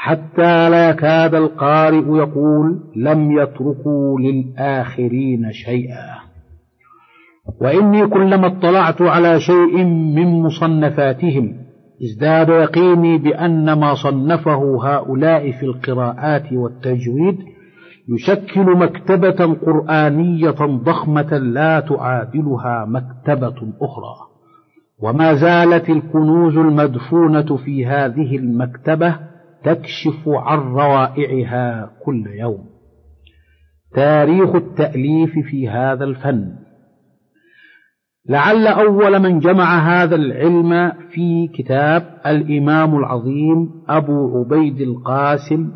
حتى 0.05 0.71
لا 0.71 0.91
يكاد 0.91 1.35
القارئ 1.35 2.17
يقول 2.17 2.81
لم 2.97 3.33
يتركوا 3.33 4.21
للآخرين 4.21 5.53
شيئا. 5.53 6.15
وإني 7.61 8.07
كلما 8.07 8.47
اطلعت 8.47 9.03
على 9.03 9.41
شيء 9.41 9.85
من 9.85 10.43
مصنفاتهم 10.43 11.57
ازداد 12.05 12.49
يقيني 12.49 13.19
بأن 13.19 13.73
ما 13.73 13.95
صنفه 13.95 14.79
هؤلاء 14.85 15.51
في 15.51 15.63
القراءات 15.67 16.53
والتجويد 16.53 17.39
يشكل 18.09 18.77
مكتبة 18.77 19.55
قرآنية 19.55 20.51
ضخمة 20.85 21.39
لا 21.39 21.81
تعادلها 21.81 22.85
مكتبة 22.89 23.73
أخرى. 23.81 24.15
وما 25.03 25.35
زالت 25.35 25.91
الكنوز 25.91 26.57
المدفونة 26.57 27.57
في 27.57 27.87
هذه 27.87 28.37
المكتبة 28.37 29.32
تكشف 29.65 30.29
عن 30.29 30.59
روائعها 30.59 31.91
كل 32.05 32.27
يوم. 32.27 32.67
تاريخ 33.95 34.55
التأليف 34.55 35.31
في 35.51 35.69
هذا 35.69 36.05
الفن. 36.05 36.53
لعل 38.29 38.67
أول 38.67 39.19
من 39.19 39.39
جمع 39.39 39.79
هذا 39.79 40.15
العلم 40.15 40.93
في 41.11 41.49
كتاب 41.49 42.21
الإمام 42.27 42.97
العظيم 42.97 43.71
أبو 43.89 44.39
عبيد 44.39 44.81
القاسم 44.81 45.73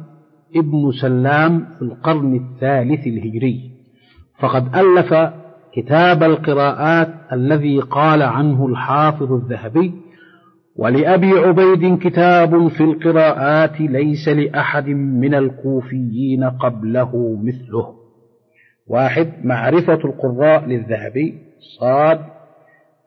ابن 0.57 0.93
سلام 1.01 1.67
في 1.79 1.83
القرن 1.83 2.35
الثالث 2.35 3.07
الهجري. 3.07 3.71
فقد 4.39 4.77
ألف 4.77 5.15
كتاب 5.75 6.23
القراءات 6.23 7.15
الذي 7.33 7.81
قال 7.81 8.23
عنه 8.23 8.67
الحافظ 8.67 9.33
الذهبي 9.33 10.06
ولأبي 10.79 11.31
عبيد 11.31 11.99
كتاب 11.99 12.69
في 12.69 12.85
القراءات 12.85 13.81
ليس 13.81 14.29
لأحد 14.29 14.89
من 14.89 15.35
الكوفيين 15.35 16.45
قبله 16.45 17.41
مثله. 17.43 17.95
واحد 18.87 19.33
معرفة 19.45 19.95
القراء 19.95 20.65
للذهبي 20.67 21.35
صاد 21.81 22.21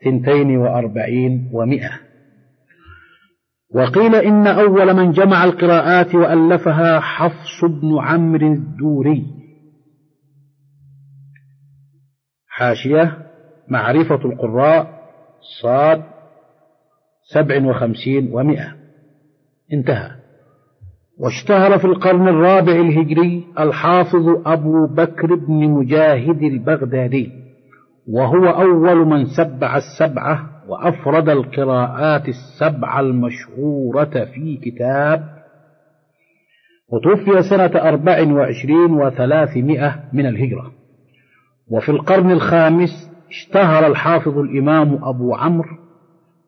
ثنتين 0.04 0.58
وأربعين 0.58 1.50
ومئة. 1.54 1.92
وقيل 3.76 4.16
إن 4.16 4.48
أول 4.48 4.94
من 4.94 5.12
جمع 5.12 5.44
القراءات 5.44 6.16
وألفها 6.16 7.00
حفص 7.00 7.66
بن 7.82 7.98
عمرو 8.00 8.54
الدوري. 8.54 9.26
حاشية 12.48 13.18
معرفة 13.68 14.26
القراء 14.26 15.00
صاد 15.62 16.19
سبع 17.34 17.66
وخمسين 17.66 18.30
ومئة. 18.34 18.76
انتهى. 19.74 20.12
واشتهر 21.20 21.78
في 21.78 21.86
القرن 21.86 22.28
الرابع 22.28 22.72
الهجري 22.72 23.48
الحافظ 23.60 24.28
أبو 24.46 24.88
بكر 24.88 25.36
بن 25.36 25.70
مجاهد 25.70 26.44
البغدادي 26.44 27.32
وهو 28.08 28.46
أول 28.46 29.08
من 29.08 29.26
سبع 29.26 29.78
السبعة 29.78 30.50
وأفرد 30.68 31.30
القراءات 31.30 32.24
السبع 32.28 33.00
المشهورة 33.00 34.26
في 34.34 34.58
كتاب. 34.58 35.40
وتوفي 36.92 37.50
سنة 37.50 37.90
أربع 37.90 38.34
وعشرين 38.34 38.92
وثلاثمائة 38.92 40.04
من 40.14 40.26
الهجرة. 40.26 40.72
وفي 41.72 41.90
القرن 41.90 42.32
الخامس 42.32 43.12
اشتهر 43.30 43.88
الحافظ 43.88 44.38
الإمام 44.38 45.04
أبو 45.04 45.36
عمرو 45.36 45.89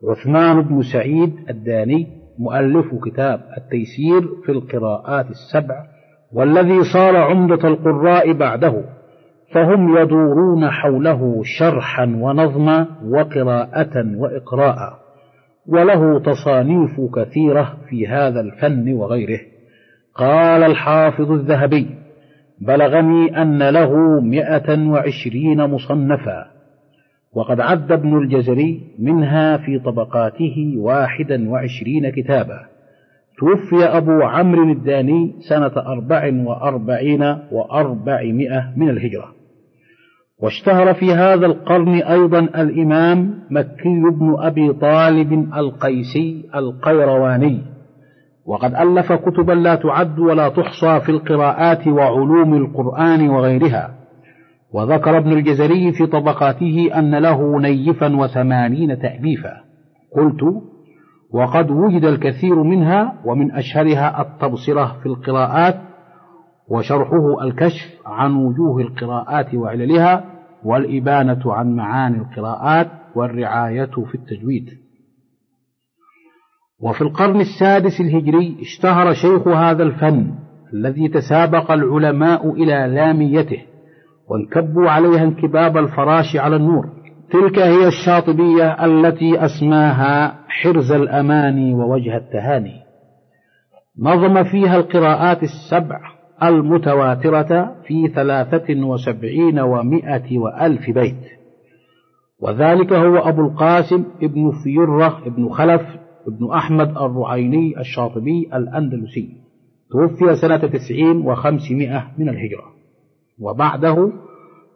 عثمان 0.09 0.61
بن 0.61 0.81
سعيد 0.81 1.33
الداني 1.49 2.07
مؤلف 2.39 2.85
كتاب 3.05 3.41
التيسير 3.57 4.21
في 4.45 4.51
القراءات 4.51 5.25
السبع 5.29 5.85
والذي 6.33 6.83
صار 6.93 7.15
عمدة 7.15 7.67
القراء 7.67 8.33
بعده 8.33 8.83
فهم 9.53 9.97
يدورون 9.97 10.69
حوله 10.69 11.41
شرحا 11.43 12.05
ونظما 12.05 12.87
وقراءة 13.05 14.17
وإقراء 14.17 15.01
وله 15.67 16.19
تصانيف 16.19 17.01
كثيرة 17.15 17.77
في 17.89 18.07
هذا 18.07 18.41
الفن 18.41 18.93
وغيره. 18.93 19.39
قال 20.15 20.63
الحافظ 20.63 21.31
الذهبي 21.31 21.87
بلغني 22.61 23.41
أن 23.41 23.69
له 23.69 24.21
مئة 24.21 24.89
وعشرين 24.89 25.65
مصنفا. 25.65 26.50
وقد 27.35 27.59
عد 27.59 27.91
ابن 27.91 28.17
الجزري 28.17 28.81
منها 28.99 29.57
في 29.57 29.79
طبقاته 29.79 30.73
واحدا 30.77 31.49
وعشرين 31.49 32.09
كتابا. 32.09 32.59
توفي 33.39 33.85
أبو 33.85 34.21
عمرو 34.21 34.71
الداني 34.71 35.35
سنة 35.49 35.71
أربع 35.77 36.31
وأربعين 36.45 37.23
وأربعمائة 37.51 38.73
من 38.77 38.89
الهجرة. 38.89 39.31
واشتهر 40.39 40.93
في 40.93 41.13
هذا 41.13 41.45
القرن 41.45 41.93
أيضا 41.93 42.39
الإمام 42.39 43.39
مكي 43.51 44.01
بن 44.19 44.35
أبي 44.39 44.73
طالب 44.73 45.33
القيسي 45.55 46.49
القيرواني. 46.55 47.61
وقد 48.45 48.75
ألف 48.75 49.13
كتبا 49.13 49.53
لا 49.53 49.75
تعد 49.75 50.19
ولا 50.19 50.49
تحصى 50.49 50.99
في 50.99 51.09
القراءات 51.09 51.87
وعلوم 51.87 52.53
القرآن 52.53 53.29
وغيرها. 53.29 54.00
وذكر 54.73 55.17
ابن 55.17 55.31
الجزري 55.31 55.91
في 55.91 56.05
طبقاته 56.05 56.89
أن 56.95 57.15
له 57.15 57.60
نيفا 57.60 58.15
وثمانين 58.15 58.99
تأليفا 58.99 59.53
قلت 60.15 60.43
وقد 61.34 61.71
وجد 61.71 62.05
الكثير 62.05 62.63
منها 62.63 63.21
ومن 63.25 63.51
أشهرها 63.51 64.21
التبصرة 64.21 64.99
في 64.99 65.05
القراءات 65.05 65.81
وشرحه 66.69 67.43
الكشف 67.43 68.01
عن 68.05 68.36
وجوه 68.36 68.81
القراءات 68.81 69.55
وعللها 69.55 70.25
والإبانة 70.63 71.53
عن 71.53 71.75
معاني 71.75 72.17
القراءات 72.17 72.88
والرعاية 73.15 73.86
في 73.86 74.15
التجويد. 74.15 74.69
وفي 76.79 77.01
القرن 77.01 77.41
السادس 77.41 78.01
الهجري 78.01 78.57
اشتهر 78.62 79.13
شيخ 79.13 79.47
هذا 79.47 79.84
الفن 79.84 80.36
الذي 80.73 81.07
تسابق 81.07 81.71
العلماء 81.71 82.53
إلى 82.53 82.95
لاميته 82.95 83.70
وانكبوا 84.31 84.89
عليها 84.89 85.23
انكباب 85.23 85.77
الفراش 85.77 86.35
على 86.35 86.55
النور. 86.55 86.89
تلك 87.31 87.59
هي 87.59 87.87
الشاطبية 87.87 88.85
التي 88.85 89.45
أسماها 89.45 90.35
حرز 90.47 90.91
الأماني 90.91 91.73
ووجه 91.73 92.17
التهاني. 92.17 92.81
نظم 93.99 94.43
فيها 94.43 94.75
القراءات 94.75 95.43
السبع 95.43 95.99
المتواترة 96.43 97.75
في 97.87 98.07
ثلاثة 98.07 98.85
وسبعين 98.85 99.59
ومائة 99.59 100.37
وألف 100.37 100.89
بيت. 100.89 101.23
وذلك 102.39 102.93
هو 102.93 103.17
أبو 103.17 103.41
القاسم 103.41 104.03
ابن 104.23 104.51
فيرة 104.63 105.21
ابن 105.25 105.49
خلف 105.49 105.81
ابن 106.27 106.53
أحمد 106.53 106.97
الرعيني 106.97 107.79
الشاطبي 107.79 108.49
الأندلسي. 108.53 109.29
توفي 109.91 110.35
سنة 110.35 110.57
تسعين 110.57 111.17
وخمسمائة 111.17 112.07
من 112.17 112.29
الهجرة. 112.29 112.80
وبعده 113.41 114.12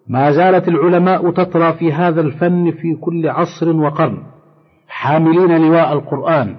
ما 0.08 0.32
زالت 0.32 0.68
العلماء 0.68 1.32
تطرى 1.32 1.74
في 1.74 1.94
هذا 1.94 2.22
الفن 2.22 2.72
في 2.72 2.96
كل 3.02 3.30
عصر 3.30 3.76
وقرن 3.76 4.18
حاملين 4.88 5.62
لواء 5.62 5.94
القرآن 5.94 6.56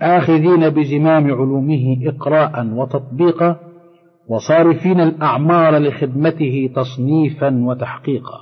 آخذين 0.00 0.70
بزمام 0.70 1.24
علومه 1.24 1.96
إقراء 2.06 2.66
وتطبيقا 2.66 3.56
وصارفين 4.28 5.00
الأعمار 5.00 5.78
لخدمته 5.78 6.70
تصنيفا 6.76 7.64
وتحقيقا. 7.64 8.38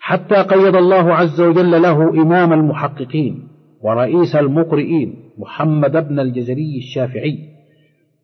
حتى 0.00 0.34
قيد 0.34 0.76
الله 0.76 1.14
عز 1.14 1.40
وجل 1.40 1.82
له 1.82 2.22
إمام 2.22 2.52
المحققين 2.52 3.48
ورئيس 3.82 4.36
المقرئين 4.36 5.14
محمد 5.38 6.08
بن 6.08 6.20
الجزري 6.20 6.78
الشافعي 6.78 7.38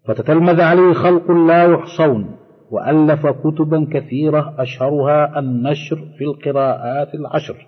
فتتلمذ 0.09 0.61
عليه 0.61 0.93
خلق 0.93 1.31
لا 1.31 1.65
يحصون. 1.65 2.46
وألف 2.71 3.27
كتبا 3.27 3.87
كثيرة 3.93 4.55
أشهرها 4.59 5.39
النشر 5.39 5.97
في 6.19 6.25
القراءات 6.25 7.15
العشر. 7.15 7.67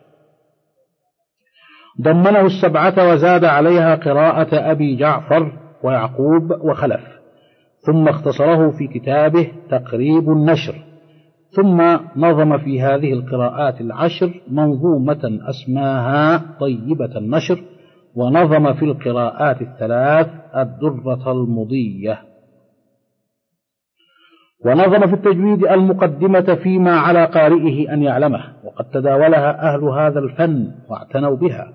ضمنه 2.02 2.46
السبعة 2.46 3.12
وزاد 3.12 3.44
عليها 3.44 3.94
قراءة 3.94 4.70
أبي 4.70 4.96
جعفر 4.96 5.52
ويعقوب 5.84 6.50
وخلف 6.60 7.00
ثم 7.86 8.08
اختصره 8.08 8.70
في 8.70 8.86
كتابه 8.86 9.52
تقريب 9.70 10.30
النشر 10.30 10.74
ثم 11.56 11.82
نظم 12.16 12.58
في 12.58 12.82
هذه 12.82 13.12
القراءات 13.12 13.80
العشر 13.80 14.40
منظومة 14.50 15.40
أسماها 15.48 16.56
طيبة 16.60 17.18
النشر 17.18 17.62
ونظم 18.14 18.74
في 18.74 18.84
القراءات 18.84 19.62
الثلاث 19.62 20.26
الدرة 20.56 21.32
المضية. 21.32 22.27
ونظم 24.64 25.06
في 25.06 25.14
التجويد 25.14 25.64
المقدمة 25.64 26.54
فيما 26.54 26.90
على 26.90 27.24
قارئه 27.24 27.92
أن 27.92 28.02
يعلمه 28.02 28.40
وقد 28.64 28.84
تداولها 28.84 29.74
أهل 29.74 29.84
هذا 29.84 30.18
الفن 30.18 30.70
واعتنوا 30.90 31.36
بها 31.36 31.72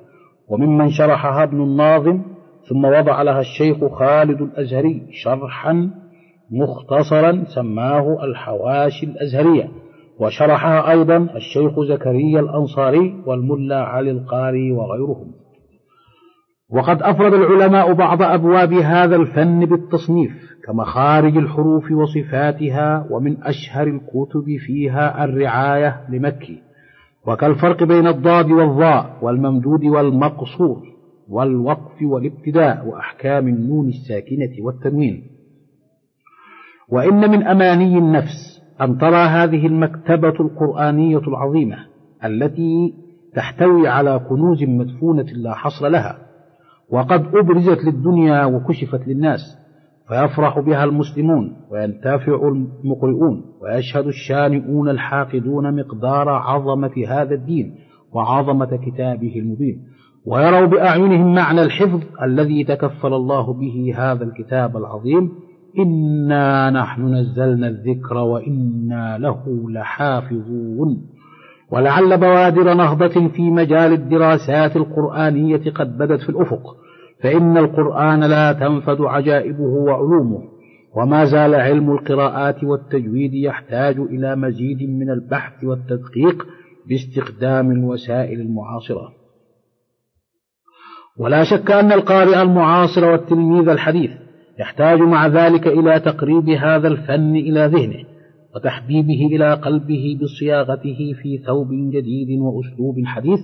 وممن 0.50 0.90
شرحها 0.90 1.44
ابن 1.44 1.64
الناظم 1.64 2.22
ثم 2.70 2.86
وضع 2.86 3.22
لها 3.22 3.40
الشيخ 3.40 3.78
خالد 4.00 4.42
الأزهري 4.42 5.08
شرحا 5.24 5.90
مختصرا 6.52 7.44
سماه 7.56 8.24
الحواشي 8.24 9.06
الأزهرية 9.06 9.70
وشرحها 10.20 10.92
أيضا 10.92 11.18
الشيخ 11.18 11.80
زكريا 11.90 12.40
الأنصاري 12.40 13.24
والملا 13.26 13.84
علي 13.84 14.12
القاري 14.12 14.72
وغيرهم. 14.72 15.32
وقد 16.70 17.02
أفرد 17.02 17.34
العلماء 17.34 17.94
بعض 17.94 18.22
أبواب 18.22 18.74
هذا 18.74 19.16
الفن 19.16 19.66
بالتصنيف. 19.66 20.53
كمخارج 20.68 21.38
الحروف 21.38 21.92
وصفاتها 21.92 23.08
ومن 23.10 23.44
أشهر 23.44 23.88
الكتب 23.88 24.58
فيها 24.66 25.24
الرعاية 25.24 26.02
لمكي. 26.10 26.62
وكالفرق 27.28 27.84
بين 27.84 28.08
الضاد 28.08 28.52
والظاء 28.52 29.18
والممدود 29.22 29.84
والمقصور 29.86 30.84
والوقف 31.30 32.02
والابتداء 32.02 32.88
وأحكام 32.88 33.48
النون 33.48 33.88
الساكنة 33.90 34.66
والتنوين. 34.66 35.24
وإن 36.90 37.32
من 37.32 37.48
أماني 37.48 37.98
النفس 37.98 38.62
أن 38.82 38.98
ترى 38.98 39.26
هذه 39.26 39.68
المكتبة 39.68 40.34
القرآنية 40.40 41.18
العظيمة 41.28 41.78
التي 42.26 42.94
تحتوي 43.36 43.88
على 43.88 44.20
كنوز 44.30 44.64
مدفونة 44.64 45.24
لا 45.24 45.54
حصر 45.54 45.88
لها 45.88 46.18
وقد 46.90 47.26
أبرزت 47.36 47.84
للدنيا 47.86 48.46
وكشفت 48.46 49.08
للناس 49.08 49.63
فيفرح 50.08 50.60
بها 50.60 50.84
المسلمون 50.84 51.56
وينتفع 51.72 52.48
المقرئون 52.48 53.44
ويشهد 53.62 54.08
الشانئون 54.08 54.90
الحاقدون 54.90 55.76
مقدار 55.76 56.30
عظمة 56.30 56.92
هذا 57.08 57.36
الدين 57.36 57.76
وعظمة 58.14 58.80
كتابه 58.86 59.34
المبين. 59.36 59.84
ويروا 60.26 60.66
بأعينهم 60.68 61.36
معنى 61.36 61.62
الحفظ 61.62 62.02
الذي 62.24 62.64
تكفل 62.64 63.14
الله 63.14 63.54
به 63.54 63.94
هذا 63.98 64.24
الكتاب 64.24 64.78
العظيم. 64.78 65.32
إنا 65.80 66.70
نحن 66.70 67.14
نزلنا 67.14 67.68
الذكر 67.68 68.18
وإنا 68.18 69.18
له 69.18 69.70
لحافظون. 69.70 71.02
ولعل 71.72 72.18
بوادر 72.18 72.74
نهضة 72.74 73.28
في 73.28 73.52
مجال 73.52 73.94
الدراسات 73.94 74.76
القرآنية 74.76 75.72
قد 75.72 75.98
بدت 75.98 76.22
في 76.22 76.30
الأفق. 76.30 76.83
فإن 77.24 77.58
القرآن 77.58 78.24
لا 78.24 78.54
تنفد 78.54 79.02
عجائبه 79.02 79.64
وعلومه 79.64 80.44
وما 80.96 81.26
زال 81.26 81.56
علم 81.56 81.92
القراءات 81.92 82.64
والتجويد 82.64 83.34
يحتاج 83.34 84.00
إلى 84.00 84.36
مزيد 84.36 84.90
من 84.90 85.10
البحث 85.10 85.64
والتدقيق 85.64 86.48
باستخدام 86.90 87.72
الوسائل 87.72 88.42
المعاصرة. 88.42 89.14
ولا 91.18 91.44
شك 91.44 91.72
أن 91.72 91.92
القارئ 91.92 92.42
المعاصر 92.42 93.06
والتلميذ 93.06 93.70
الحديث 93.70 94.12
يحتاج 94.60 95.00
مع 95.00 95.28
ذلك 95.28 95.68
إلى 95.68 96.00
تقريب 96.00 96.50
هذا 96.50 96.88
الفن 96.88 97.36
إلى 97.36 97.66
ذهنه 97.66 98.04
وتحبيبه 98.56 99.36
إلى 99.36 99.54
قلبه 99.54 100.20
بصياغته 100.22 101.14
في 101.22 101.38
ثوب 101.38 101.68
جديد 101.72 102.40
وأسلوب 102.40 102.96
حديث 103.06 103.40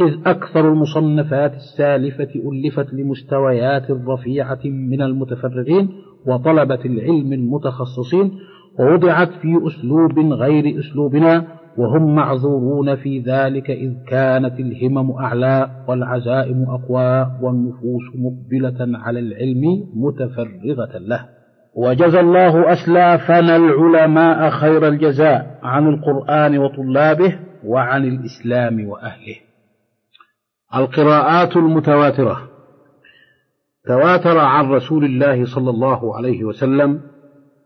إذ 0.00 0.18
أكثر 0.26 0.72
المصنفات 0.72 1.54
السالفة 1.54 2.28
ألفت 2.52 2.94
لمستويات 2.94 3.90
رفيعة 3.90 4.60
من 4.64 5.02
المتفرغين 5.02 5.88
وطلبة 6.26 6.84
العلم 6.84 7.32
المتخصصين 7.32 8.32
ووضعت 8.78 9.28
في 9.28 9.60
أسلوب 9.66 10.18
غير 10.18 10.78
أسلوبنا 10.78 11.44
وهم 11.78 12.14
معذورون 12.14 12.96
في 12.96 13.18
ذلك 13.20 13.70
إذ 13.70 13.92
كانت 14.08 14.60
الهمم 14.60 15.10
أعلى 15.10 15.70
والعزائم 15.88 16.64
أقوى 16.68 17.26
والنفوس 17.42 18.02
مقبلة 18.14 18.98
على 18.98 19.18
العلم 19.20 19.62
متفرغة 19.94 20.98
له. 20.98 21.28
وجزى 21.74 22.20
الله 22.20 22.72
أسلافنا 22.72 23.56
العلماء 23.56 24.50
خير 24.50 24.88
الجزاء 24.88 25.58
عن 25.62 25.88
القرآن 25.88 26.58
وطلابه 26.58 27.38
وعن 27.64 28.04
الإسلام 28.04 28.88
وأهله. 28.88 29.43
القراءات 30.76 31.56
المتواترة. 31.56 32.48
تواتر 33.86 34.38
عن 34.38 34.70
رسول 34.70 35.04
الله 35.04 35.44
صلى 35.44 35.70
الله 35.70 36.16
عليه 36.16 36.44
وسلم 36.44 37.00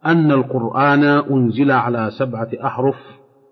أن 0.06 0.32
القرآن 0.32 1.04
أنزل 1.04 1.70
على 1.70 2.10
سبعة 2.18 2.48
أحرف 2.64 2.96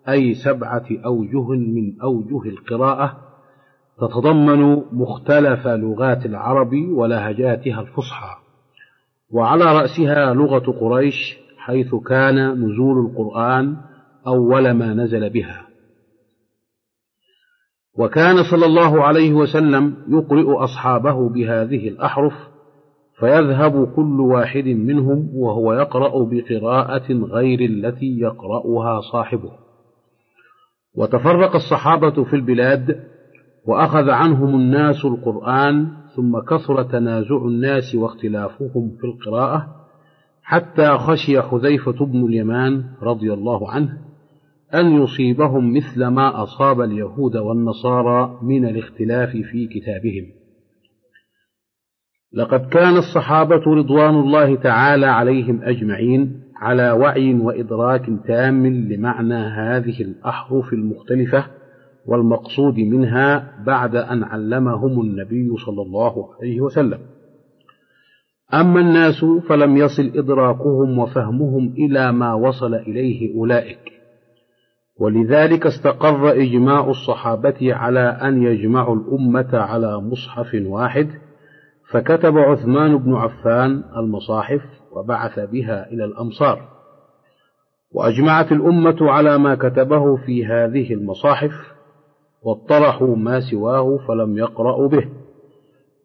أي 0.09 0.35
سبعة 0.35 0.87
أوجه 1.05 1.49
من 1.51 2.01
أوجه 2.03 2.49
القراءة 2.49 3.17
تتضمن 4.01 4.83
مختلف 4.93 5.67
لغات 5.67 6.27
العرب 6.27 6.73
ولهجاتها 6.91 7.81
الفصحى. 7.81 8.37
وعلى 9.31 9.65
رأسها 9.65 10.35
لغة 10.35 10.73
قريش 10.81 11.37
حيث 11.59 11.95
كان 11.95 12.53
نزول 12.53 13.07
القرآن 13.07 13.77
أول 14.27 14.71
ما 14.71 14.95
نزل 14.95 15.31
بها. 15.31 15.66
وكان 17.99 18.43
صلى 18.51 18.67
الله 18.67 19.05
عليه 19.05 19.33
وسلم 19.33 19.97
يقرئ 20.09 20.65
أصحابه 20.65 21.29
بهذه 21.29 21.89
الأحرف 21.89 22.33
فيذهب 23.19 23.93
كل 23.97 24.21
واحد 24.21 24.65
منهم 24.65 25.31
وهو 25.35 25.73
يقرأ 25.73 26.25
بقراءة 26.31 27.13
غير 27.13 27.61
التي 27.61 28.19
يقرأها 28.19 29.01
صاحبه. 29.13 29.51
وتفرق 30.97 31.55
الصحابة 31.55 32.25
في 32.25 32.37
البلاد 32.37 33.01
وأخذ 33.67 34.11
عنهم 34.11 34.55
الناس 34.55 35.05
القرآن 35.05 35.89
ثم 36.17 36.39
كثر 36.39 36.83
تنازع 36.83 37.37
الناس 37.37 37.95
واختلافهم 37.95 38.97
في 39.01 39.05
القراءة 39.05 39.67
حتى 40.43 40.99
خشي 40.99 41.43
حذيفة 41.43 42.07
بن 42.07 42.25
اليمان 42.25 42.85
رضي 43.03 43.33
الله 43.33 43.71
عنه 43.71 44.06
أن 44.75 45.03
يصيبهم 45.03 45.77
مثل 45.77 46.07
ما 46.07 46.43
أصاب 46.43 46.81
اليهود 46.81 47.37
والنصارى 47.37 48.39
من 48.43 48.65
الاختلاف 48.69 49.31
في 49.31 49.67
كتابهم. 49.67 50.27
لقد 52.33 52.69
كان 52.69 52.97
الصحابة 52.97 53.63
رضوان 53.67 54.15
الله 54.15 54.57
تعالى 54.57 55.07
عليهم 55.07 55.63
أجمعين 55.63 56.43
على 56.57 56.91
وعي 56.91 57.35
وإدراك 57.35 58.07
تام 58.27 58.67
لمعنى 58.67 59.35
هذه 59.35 60.01
الأحرف 60.01 60.73
المختلفة 60.73 61.47
والمقصود 62.07 62.79
منها 62.79 63.53
بعد 63.67 63.97
أن 63.97 64.25
علمهم 64.25 65.01
النبي 65.01 65.49
صلى 65.67 65.83
الله 65.83 66.35
عليه 66.35 66.61
وسلم. 66.61 66.99
أما 68.55 68.81
الناس 68.81 69.25
فلم 69.49 69.77
يصل 69.77 70.13
إدراكهم 70.15 70.99
وفهمهم 70.99 71.75
إلى 71.79 72.13
ما 72.13 72.35
وصل 72.35 72.75
إليه 72.75 73.35
أولئك. 73.35 73.96
ولذلك 75.01 75.67
استقر 75.67 76.31
إجماع 76.31 76.91
الصحابة 76.91 77.75
على 77.75 78.01
أن 78.01 78.43
يجمعوا 78.43 78.97
الأمة 78.97 79.49
على 79.53 80.01
مصحف 80.01 80.57
واحد 80.67 81.09
فكتب 81.91 82.39
عثمان 82.39 82.99
بن 82.99 83.15
عفان 83.15 83.85
المصاحف 83.97 84.61
وبعث 84.93 85.39
بها 85.39 85.87
إلى 85.91 86.05
الأمصار. 86.05 86.69
وأجمعت 87.93 88.53
الأمة 88.53 88.97
على 89.01 89.39
ما 89.39 89.55
كتبه 89.55 90.17
في 90.17 90.47
هذه 90.47 90.95
المصاحف 90.95 91.53
واطرحوا 92.43 93.17
ما 93.17 93.41
سواه 93.41 93.99
فلم 94.09 94.39
يقرأوا 94.39 94.89
به. 94.89 95.09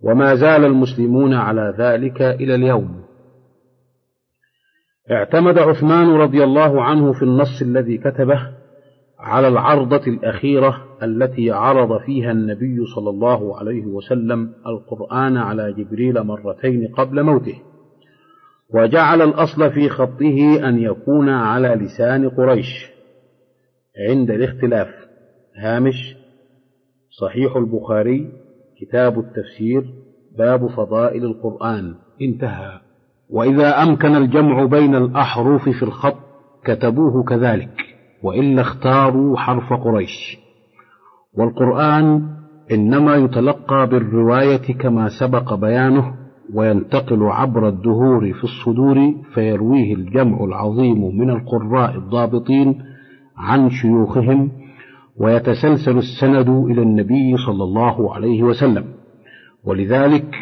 وما 0.04 0.36
زال 0.36 0.66
المسلمون 0.66 1.34
على 1.34 1.76
ذلك 1.78 2.22
إلى 2.22 2.56
اليوم. 2.56 3.02
اعتمد 5.12 5.58
عثمان 5.58 6.10
رضي 6.10 6.44
الله 6.44 6.84
عنه 6.84 7.14
في 7.14 7.24
النص 7.24 7.62
الذي 7.62 7.98
كتبه 7.98 8.61
على 9.22 9.48
العرضة 9.48 10.02
الأخيرة 10.08 10.84
التي 11.04 11.52
عرض 11.52 12.02
فيها 12.02 12.32
النبي 12.32 12.86
صلى 12.96 13.10
الله 13.10 13.60
عليه 13.60 13.86
وسلم 13.86 14.54
القرآن 14.68 15.38
على 15.38 15.74
جبريل 15.74 16.24
مرتين 16.24 16.88
قبل 16.88 17.24
موته. 17.24 17.56
وجعل 18.74 19.22
الأصل 19.22 19.72
في 19.72 19.90
خطه 19.90 20.70
أن 20.70 20.80
يكون 20.80 21.30
على 21.30 21.68
لسان 21.68 22.30
قريش. 22.30 22.92
عند 24.10 24.32
الاختلاف. 24.32 24.88
هامش 25.58 26.16
صحيح 27.20 27.56
البخاري 27.56 28.32
كتاب 28.82 29.20
التفسير 29.20 29.84
باب 30.38 30.68
فضائل 30.68 31.26
القرآن. 31.26 31.96
انتهى. 32.22 32.80
وإذا 33.30 33.84
أمكن 33.84 34.16
الجمع 34.16 34.66
بين 34.66 34.96
الأحرف 34.96 35.70
في 35.70 35.84
الخط 35.84 36.18
كتبوه 36.66 37.24
كذلك. 37.24 37.91
وإلا 38.24 38.62
اختاروا 38.62 39.38
حرف 39.38 39.74
قريش. 39.74 40.38
والقرآن 41.38 42.22
إنما 42.72 43.16
يتلقى 43.16 43.88
بالرواية 43.88 44.74
كما 44.80 45.08
سبق 45.20 45.54
بيانه 45.54 46.14
وينتقل 46.54 47.24
عبر 47.24 47.68
الدهور 47.68 48.34
في 48.34 48.44
الصدور 48.44 48.98
فيرويه 49.34 49.94
الجمع 49.96 50.44
العظيم 50.44 51.18
من 51.18 51.30
القراء 51.30 51.96
الضابطين 51.98 52.82
عن 53.38 53.70
شيوخهم 53.70 54.52
ويتسلسل 55.18 55.98
السند 55.98 56.50
إلى 56.50 56.82
النبي 56.82 57.38
صلى 57.48 57.64
الله 57.64 58.16
عليه 58.16 58.44
وسلم. 58.44 58.86
ولذلك 59.66 60.36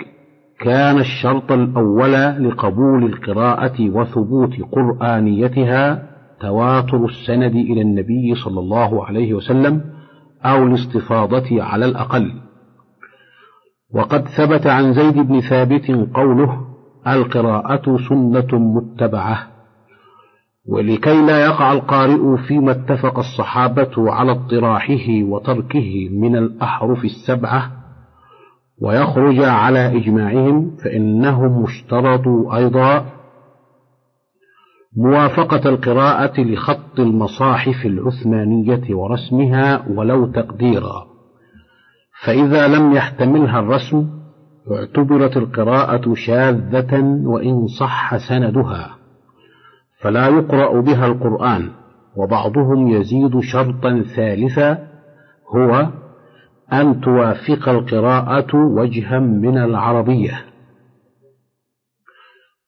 كان 0.59 0.97
الشرط 0.97 1.51
الأول 1.51 2.13
لقبول 2.47 3.03
القراءة 3.03 3.89
وثبوت 3.89 4.53
قرآنيتها 4.71 6.09
تواتر 6.41 7.05
السند 7.05 7.55
إلى 7.55 7.81
النبي 7.81 8.35
صلى 8.35 8.59
الله 8.59 9.05
عليه 9.05 9.33
وسلم 9.33 9.81
أو 10.45 10.63
الاستفاضة 10.63 11.63
على 11.63 11.85
الأقل. 11.85 12.33
وقد 13.93 14.27
ثبت 14.27 14.67
عن 14.67 14.93
زيد 14.93 15.17
بن 15.17 15.41
ثابت 15.41 15.91
قوله 16.13 16.61
القراءة 17.07 17.97
سنة 18.09 18.59
متبعة. 18.59 19.47
ولكي 20.67 21.21
لا 21.21 21.45
يقع 21.45 21.71
القارئ 21.73 22.37
فيما 22.47 22.71
اتفق 22.71 23.19
الصحابة 23.19 24.11
على 24.11 24.31
اطراحه 24.31 25.23
وتركه 25.23 26.09
من 26.11 26.35
الأحرف 26.35 27.05
السبعة 27.05 27.71
ويخرج 28.81 29.39
على 29.39 29.97
إجماعهم 29.97 30.75
فإنهم 30.83 31.63
اشترطوا 31.63 32.57
أيضا 32.57 33.05
موافقة 34.97 35.69
القراءة 35.69 36.41
لخط 36.41 36.99
المصاحف 36.99 37.85
العثمانية 37.85 38.95
ورسمها 38.95 39.85
ولو 39.89 40.31
تقديرا. 40.31 41.05
فإذا 42.25 42.67
لم 42.67 42.93
يحتملها 42.93 43.59
الرسم 43.59 44.09
اعتبرت 44.71 45.37
القراءة 45.37 46.13
شاذة 46.13 47.03
وإن 47.25 47.67
صح 47.79 48.17
سندها. 48.29 48.95
فلا 50.01 50.27
يقرأ 50.27 50.81
بها 50.81 51.07
القرآن 51.07 51.69
وبعضهم 52.17 52.87
يزيد 52.87 53.39
شرطا 53.39 54.03
ثالثا 54.15 54.87
هو 55.55 55.89
أن 56.73 57.01
توافق 57.01 57.69
القراءة 57.69 58.55
وجها 58.55 59.19
من 59.19 59.57
العربية. 59.57 60.45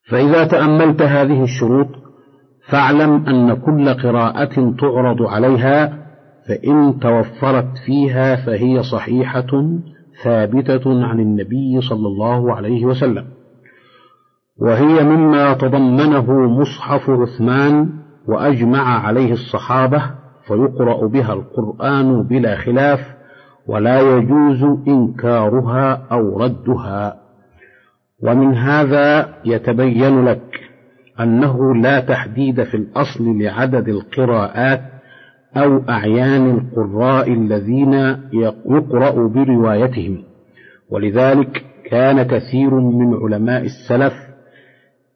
فإذا 0.09 0.47
تأملت 0.47 1.01
هذه 1.01 1.43
الشروط 1.43 2.00
فاعلم 2.71 3.25
أن 3.25 3.53
كل 3.53 3.93
قراءة 3.93 4.73
تعرض 4.79 5.21
عليها 5.21 5.97
فإن 6.47 6.99
توفرت 6.99 7.77
فيها 7.85 8.35
فهي 8.35 8.83
صحيحة 8.83 9.51
ثابتة 10.23 11.05
عن 11.05 11.19
النبي 11.19 11.81
صلى 11.81 12.07
الله 12.07 12.55
عليه 12.55 12.85
وسلم. 12.85 13.25
وهي 14.57 15.03
مما 15.03 15.53
تضمنه 15.53 16.31
مصحف 16.31 17.09
عثمان 17.09 17.89
وأجمع 18.27 19.07
عليه 19.07 19.33
الصحابة 19.33 20.03
فيقرأ 20.47 21.07
بها 21.07 21.33
القرآن 21.33 22.23
بلا 22.23 22.55
خلاف 22.55 22.99
ولا 23.67 23.99
يجوز 23.99 24.63
إنكارها 24.87 26.07
أو 26.11 26.43
ردها. 26.43 27.21
ومن 28.23 28.53
هذا 28.53 29.33
يتبين 29.45 30.25
لك 30.25 30.70
أنه 31.23 31.75
لا 31.75 31.99
تحديد 31.99 32.63
في 32.63 32.75
الأصل 32.77 33.37
لعدد 33.41 33.87
القراءات 33.89 34.81
أو 35.57 35.81
أعيان 35.89 36.49
القراء 36.49 37.33
الذين 37.33 37.93
يقرأ 38.33 39.27
بروايتهم. 39.27 40.23
ولذلك 40.89 41.65
كان 41.89 42.23
كثير 42.23 42.75
من 42.75 43.13
علماء 43.13 43.61
السلف 43.61 44.13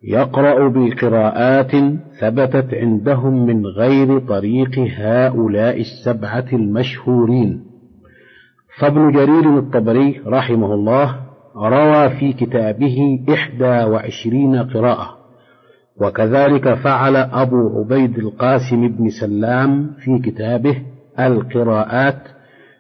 يقرأ 0.04 0.70
بقراءات 0.70 1.72
ثبتت 2.20 2.74
عندهم 2.74 3.46
من 3.46 3.66
غير 3.66 4.20
طريق 4.20 4.80
هؤلاء 4.98 5.82
السبعة 5.82 6.46
المشهورين. 6.54 7.66
فابن 8.80 9.12
جرير 9.12 9.60
الطبري 9.60 10.22
رحمه 10.28 10.74
الله 10.74 11.16
روى 11.56 12.10
في 12.10 12.34
كتابه 12.34 13.26
إحدى 13.34 13.84
وعشرين 13.92 14.56
قراءة. 14.56 15.25
وكذلك 16.02 16.74
فعل 16.74 17.16
أبو 17.16 17.80
عبيد 17.80 18.18
القاسم 18.18 18.88
بن 18.88 19.10
سلام 19.10 19.92
في 20.00 20.20
كتابه 20.20 20.82
القراءات 21.20 22.22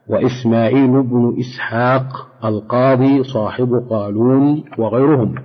وإسماعيل 0.07 1.03
بن 1.03 1.37
إسحاق 1.39 2.07
القاضي 2.45 3.23
صاحب 3.23 3.69
قالون 3.89 4.63
وغيرهم. 4.77 5.35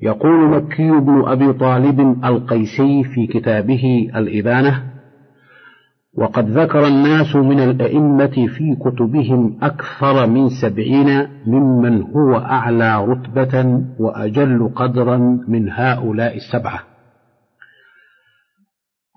يقول 0.00 0.48
مكي 0.48 0.90
بن 0.90 1.22
أبي 1.26 1.52
طالب 1.52 2.00
القيسي 2.24 3.04
في 3.04 3.26
كتابه 3.26 4.10
الإبانة 4.16 4.93
وقد 6.16 6.50
ذكر 6.50 6.86
الناس 6.86 7.36
من 7.36 7.60
الأئمة 7.60 8.46
في 8.56 8.76
كتبهم 8.80 9.58
أكثر 9.62 10.26
من 10.26 10.48
سبعين 10.62 11.28
ممن 11.46 12.02
هو 12.02 12.36
أعلى 12.36 13.04
رتبة 13.04 13.82
وأجل 13.98 14.70
قدرا 14.76 15.16
من 15.48 15.70
هؤلاء 15.70 16.36
السبعة. 16.36 16.80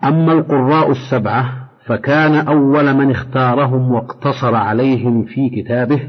أما 0.03 0.33
القراء 0.33 0.91
السبعة 0.91 1.67
فكان 1.85 2.47
أول 2.47 2.93
من 2.93 3.11
اختارهم 3.11 3.91
واقتصر 3.91 4.55
عليهم 4.55 5.23
في 5.23 5.49
كتابه 5.49 6.01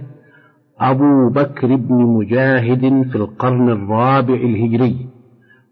أبو 0.81 1.29
بكر 1.29 1.77
بن 1.77 1.95
مجاهد 1.95 2.81
في 3.11 3.17
القرن 3.17 3.69
الرابع 3.69 4.35
الهجري 4.35 5.09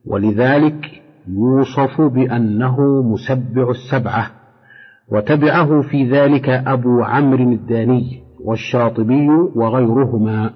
ولذلك 0.06 1.02
يوصف 1.28 2.00
بأنه 2.00 3.02
مسبع 3.02 3.70
السبعة. 3.70 4.45
وتبعه 5.12 5.82
في 5.82 6.10
ذلك 6.10 6.48
أبو 6.48 7.02
عمرو 7.02 7.52
الداني 7.52 8.22
والشاطبي 8.44 9.28
وغيرهما. 9.54 10.50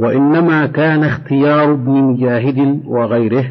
وإنما 0.00 0.66
كان 0.66 1.04
اختيار 1.04 1.72
ابن 1.72 1.92
مجاهد 1.92 2.82
وغيره 2.86 3.44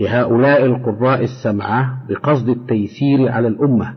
لهؤلاء 0.00 0.64
القراء 0.64 1.22
السبعة 1.22 2.06
بقصد 2.08 2.48
التيسير 2.48 3.32
على 3.32 3.48
الأمة 3.48 3.94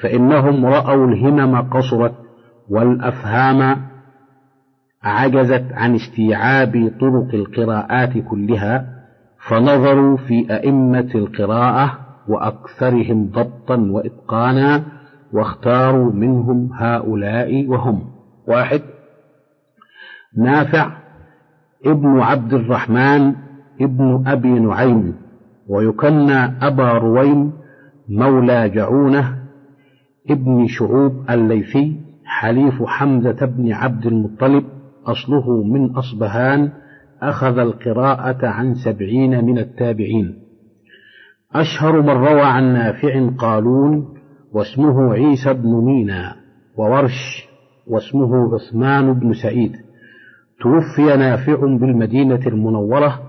فإنهم 0.00 0.66
رأوا 0.66 1.06
الهمم 1.06 1.56
قصرت 1.56 2.14
والأفهام 2.70 3.76
عجزت 5.02 5.64
عن 5.72 5.94
استيعاب 5.94 6.92
طرق 7.00 7.34
القراءات 7.34 8.18
كلها 8.18 8.86
فنظروا 9.48 10.16
في 10.16 10.46
أئمة 10.50 11.10
القراءة 11.14 11.98
وأكثرهم 12.28 13.30
ضبطا 13.30 13.76
وإتقانا 13.76 14.82
واختاروا 15.32 16.12
منهم 16.12 16.70
هؤلاء 16.72 17.66
وهم. 17.66 18.10
واحد. 18.48 18.82
نافع 20.36 20.90
ابن 21.86 22.20
عبد 22.20 22.54
الرحمن 22.54 23.34
ابن 23.80 24.24
أبي 24.26 24.48
نعيم 24.48 25.14
ويكنى 25.68 26.66
أبا 26.66 26.92
رويم 26.92 27.52
مولى 28.08 28.68
جعونة 28.68 29.38
ابن 30.30 30.66
شعوب 30.66 31.30
الليثي 31.30 32.00
حليف 32.24 32.82
حمزة 32.82 33.46
بن 33.46 33.72
عبد 33.72 34.06
المطلب 34.06 34.64
أصله 35.06 35.62
من 35.62 35.90
أصبهان 35.90 36.72
أخذ 37.22 37.58
القراءة 37.58 38.46
عن 38.46 38.74
سبعين 38.74 39.44
من 39.44 39.58
التابعين. 39.58 40.43
أشهر 41.54 42.02
من 42.02 42.10
روى 42.10 42.42
عن 42.42 42.72
نافع 42.72 43.28
قالون 43.38 44.08
واسمه 44.52 45.12
عيسى 45.12 45.52
بن 45.52 45.84
مينا 45.84 46.36
وورش 46.76 47.48
واسمه 47.86 48.54
عثمان 48.54 49.12
بن 49.12 49.32
سعيد. 49.32 49.72
توفي 50.60 51.16
نافع 51.16 51.56
بالمدينة 51.56 52.40
المنورة 52.46 53.20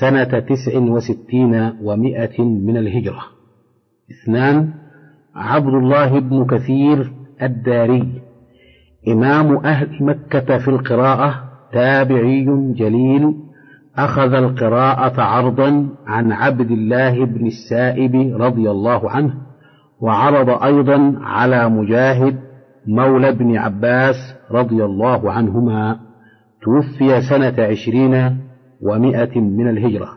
سنة 0.00 0.40
تسع 0.40 0.78
وستين 0.78 1.72
ومائة 1.82 2.42
من 2.42 2.76
الهجرة. 2.76 3.22
اثنان 4.10 4.72
عبد 5.34 5.74
الله 5.74 6.18
بن 6.18 6.46
كثير 6.46 7.12
الداري 7.42 8.22
إمام 9.08 9.56
أهل 9.56 10.04
مكة 10.04 10.58
في 10.58 10.68
القراءة 10.68 11.44
تابعي 11.72 12.44
جليل 12.74 13.34
أخذ 13.98 14.34
القراءة 14.34 15.20
عرضا 15.22 15.88
عن 16.06 16.32
عبد 16.32 16.70
الله 16.70 17.24
بن 17.24 17.46
السائب 17.46 18.40
رضي 18.40 18.70
الله 18.70 19.10
عنه 19.10 19.34
وعرض 20.00 20.62
أيضا 20.62 21.18
على 21.22 21.68
مجاهد 21.68 22.40
مولى 22.86 23.32
بن 23.32 23.56
عباس 23.56 24.14
رضي 24.50 24.84
الله 24.84 25.32
عنهما 25.32 26.00
توفي 26.62 27.20
سنة 27.30 27.54
عشرين 27.58 28.38
ومائة 28.82 29.40
من 29.40 29.68
الهجرة. 29.68 30.08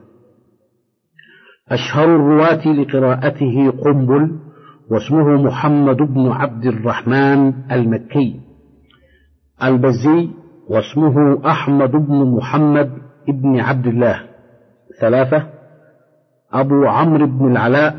أشهر 1.70 2.16
الرواة 2.16 2.68
لقراءته 2.68 3.72
قنبل 3.72 4.40
واسمه 4.92 5.44
محمد 5.44 5.98
بن 5.98 6.28
عبد 6.28 6.66
الرحمن 6.66 7.54
المكي. 7.72 8.40
البزي 9.64 10.30
واسمه 10.70 11.48
أحمد 11.52 11.92
بن 11.92 12.36
محمد 12.38 13.07
بن 13.28 13.60
عبد 13.60 13.88
الله 13.88 14.22
ثلاثة 15.02 15.48
أبو 16.54 16.86
عمرو 16.86 17.28
بن 17.28 17.52
العلاء 17.52 17.96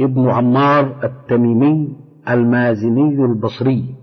ابن 0.00 0.30
عمار 0.30 1.04
التميمي 1.04 1.96
المازني 2.28 3.24
البصري 3.24 3.94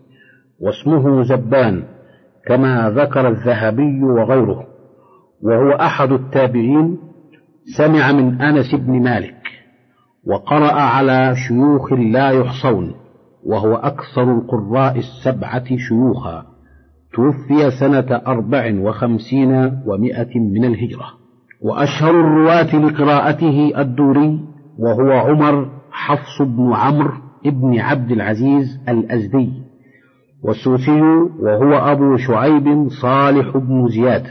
واسمه 0.60 1.24
زبان 1.24 1.84
كما 2.48 2.90
ذكر 2.90 3.28
الذهبي 3.28 4.04
وغيره 4.04 4.68
وهو 5.44 5.72
أحد 5.72 6.12
التابعين 6.12 6.98
سمع 7.78 8.12
من 8.12 8.42
أنس 8.42 8.76
بن 8.76 9.04
مالك 9.04 9.42
وقرأ 10.28 10.72
على 10.72 11.36
شيوخ 11.36 11.94
لا 11.94 12.30
يحصون 12.30 12.96
وهو 13.46 13.76
أكثر 13.76 14.24
القراء 14.24 14.98
السبعة 14.98 15.64
شيوخا. 15.78 16.46
توفي 17.14 17.72
سنة 17.80 18.22
أربع 18.28 18.74
وخمسين 18.80 19.54
ومائة 19.86 20.40
من 20.40 20.66
الهجرة. 20.66 21.06
وأشهر 21.62 22.10
الرواة 22.10 22.76
لقراءته 22.76 23.82
الدوري 23.82 24.40
وهو 24.80 25.12
عمر 25.12 25.70
حفص 25.92 26.42
بن 26.42 26.74
عمرو 26.74 27.14
ابن 27.46 27.80
عبد 27.80 28.12
العزيز 28.12 28.80
الأزدي. 28.90 29.50
والسوسي 30.44 31.02
وهو 31.40 31.74
أبو 31.74 32.18
شعيب 32.18 32.88
صالح 33.02 33.58
بن 33.58 33.88
زياد. 33.88 34.24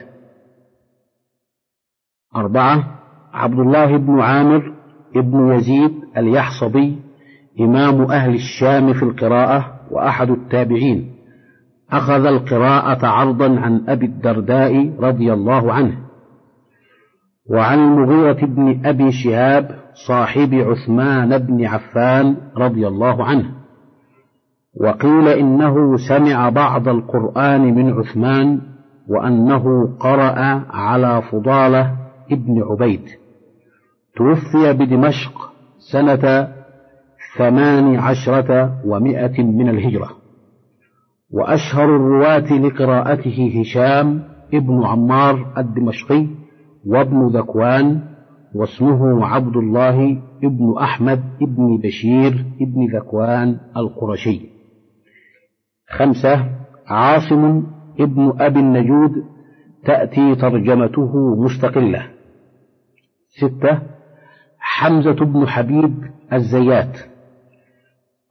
أربعة 2.37 2.99
عبد 3.33 3.59
الله 3.59 3.97
بن 3.97 4.21
عامر 4.21 4.73
ابن 5.17 5.53
يزيد 5.53 5.93
اليحصبي 6.17 6.99
إمام 7.61 8.03
أهل 8.03 8.35
الشام 8.35 8.93
في 8.93 9.03
القراءة 9.03 9.81
وأحد 9.91 10.31
التابعين. 10.31 11.10
أخذ 11.93 12.27
القراءة 12.27 13.07
عرضا 13.07 13.61
عن 13.61 13.85
أبي 13.89 14.07
الدرداء 14.07 14.93
رضي 15.01 15.33
الله 15.33 15.73
عنه. 15.73 15.99
وعن 17.51 17.79
المغيرة 17.79 18.47
بن 18.47 18.87
أبي 18.87 19.13
شهاب 19.13 19.71
صاحب 20.07 20.55
عثمان 20.55 21.39
بن 21.39 21.67
عفان 21.67 22.37
رضي 22.57 22.89
الله 22.89 23.25
عنه. 23.25 23.51
وقيل 24.81 25.29
إنه 25.29 25.97
سمع 26.09 26.49
بعض 26.49 26.89
القرآن 26.89 27.75
من 27.75 27.93
عثمان 27.93 28.61
وأنه 29.09 29.95
قرأ 30.01 30.65
على 30.71 31.23
فضالة 31.23 31.97
ابن 32.33 32.63
عبيد. 32.63 33.03
توفي 34.17 34.73
بدمشق 34.73 35.53
سنة 35.93 36.49
ثمان 37.39 37.97
عشرة 37.97 38.81
ومائة 38.85 39.43
من 39.43 39.69
الهجرة. 39.69 40.20
وأشهر 41.33 41.97
الرواة 41.97 42.53
لقراءته 42.53 43.61
هشام 43.61 44.23
ابن 44.55 44.85
عمار 44.85 45.53
الدمشقي 45.59 46.27
وابن 46.87 47.27
ذكوان 47.27 48.01
واسمه 48.55 49.27
عبد 49.27 49.57
الله 49.57 50.23
ابن 50.45 50.79
أحمد 50.79 51.23
ابن 51.43 51.79
بشير 51.79 52.45
ابن 52.61 52.97
ذكوان 52.97 53.61
القرشي. 53.77 54.41
خمسة 55.89 56.47
عاصم 56.87 57.63
ابن 58.01 58.33
أبي 58.39 58.61
النجود 58.61 59.13
تأتي 59.85 60.35
ترجمته 60.35 61.37
مستقلة. 61.45 62.07
ستة 63.29 63.79
حمزة 64.59 65.25
بن 65.25 65.47
حبيب 65.47 65.95
الزيات. 66.33 66.99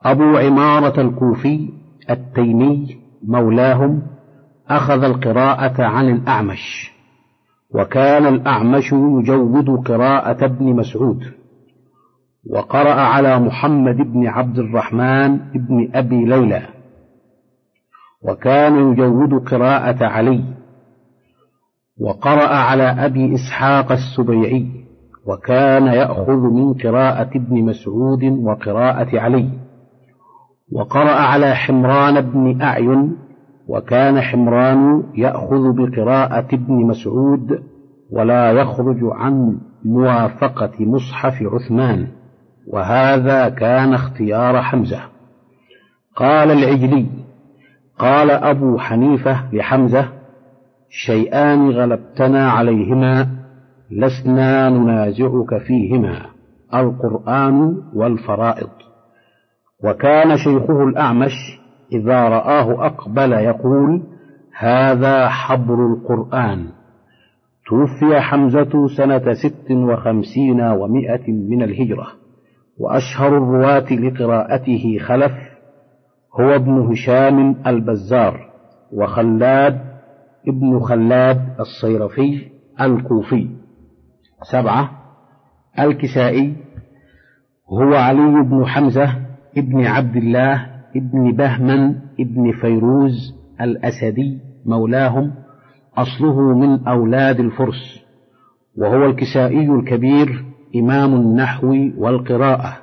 أبو 0.02 0.36
عمارة 0.36 1.00
الكوفي 1.00 1.79
التيمي 2.10 2.96
مولاهم 3.22 4.02
أخذ 4.68 5.04
القراءة 5.04 5.82
عن 5.82 6.08
الأعمش 6.08 6.92
وكان 7.74 8.26
الأعمش 8.26 8.92
يجود 8.92 9.88
قراءة 9.88 10.44
ابن 10.44 10.64
مسعود 10.76 11.24
وقرأ 12.50 12.94
على 12.94 13.38
محمد 13.38 13.96
بن 13.96 14.26
عبد 14.26 14.58
الرحمن 14.58 15.38
بن 15.38 15.90
أبي 15.94 16.24
ليلى 16.24 16.62
وكان 18.22 18.92
يجود 18.92 19.48
قراءة 19.48 20.04
علي 20.04 20.44
وقرأ 22.00 22.48
على 22.48 22.82
أبي 22.82 23.34
إسحاق 23.34 23.92
السبيعي 23.92 24.80
وكان 25.26 25.86
يأخذ 25.86 26.40
من 26.40 26.74
قراءة 26.74 27.30
ابن 27.36 27.64
مسعود 27.64 28.24
وقراءة 28.24 29.20
علي. 29.20 29.50
وقرأ 30.72 31.10
على 31.10 31.54
حمران 31.54 32.20
بن 32.20 32.62
أعين 32.62 33.16
وكان 33.68 34.20
حمران 34.20 35.02
يأخذ 35.14 35.72
بقراءة 35.72 36.54
ابن 36.54 36.86
مسعود 36.86 37.62
ولا 38.10 38.52
يخرج 38.52 38.98
عن 39.02 39.58
موافقة 39.84 40.72
مصحف 40.80 41.42
عثمان. 41.42 42.06
وهذا 42.66 43.48
كان 43.48 43.94
اختيار 43.94 44.62
حمزة. 44.62 45.00
قال 46.16 46.50
العجلي 46.50 47.06
قال 47.98 48.30
أبو 48.30 48.78
حنيفة 48.78 49.54
لحمزة 49.54 50.08
شيئان 50.90 51.70
غلبتنا 51.70 52.50
عليهما 52.50 53.26
لسنا 53.90 54.68
ننازعك 54.68 55.58
فيهما 55.66 56.26
القرآن 56.74 57.82
والفرائض. 57.94 58.89
وكان 59.84 60.36
شيخه 60.36 60.84
الأعمش 60.84 61.60
إذا 61.92 62.28
رآه 62.28 62.86
أقبل 62.86 63.32
يقول 63.32 64.02
هذا 64.58 65.28
حبر 65.28 65.86
القرآن. 65.86 66.66
توفي 67.66 68.20
حمزة 68.20 68.86
سنة 68.96 69.32
ست 69.32 69.70
وخمسين 69.70 70.60
ومائة 70.60 71.32
من 71.32 71.62
الهجرة 71.62 72.06
وأشهر 72.78 73.28
الرواة 73.28 73.92
لقراءته 73.92 74.98
خلف 74.98 75.32
هو 76.40 76.54
ابن 76.54 76.78
هشام 76.92 77.56
البزار 77.66 78.50
وخلاد 78.92 79.80
ابن 80.48 80.80
خلاد 80.80 81.56
الصيرفي 81.60 82.50
الكوفي. 82.80 83.48
سبعة 84.52 84.90
الكسائي 85.78 86.56
هو 87.68 87.94
علي 87.94 88.42
بن 88.42 88.66
حمزة 88.66 89.29
ابن 89.56 89.86
عبد 89.86 90.16
الله 90.16 90.66
ابن 90.96 91.32
بهمن 91.32 91.94
ابن 92.20 92.52
فيروز 92.60 93.34
الأسدي 93.60 94.38
مولاهم 94.66 95.32
أصله 95.96 96.58
من 96.58 96.88
أولاد 96.88 97.40
الفرس 97.40 98.04
وهو 98.76 99.06
الكسائي 99.06 99.70
الكبير 99.70 100.44
إمام 100.76 101.14
النحو 101.14 101.76
والقراءة 101.98 102.76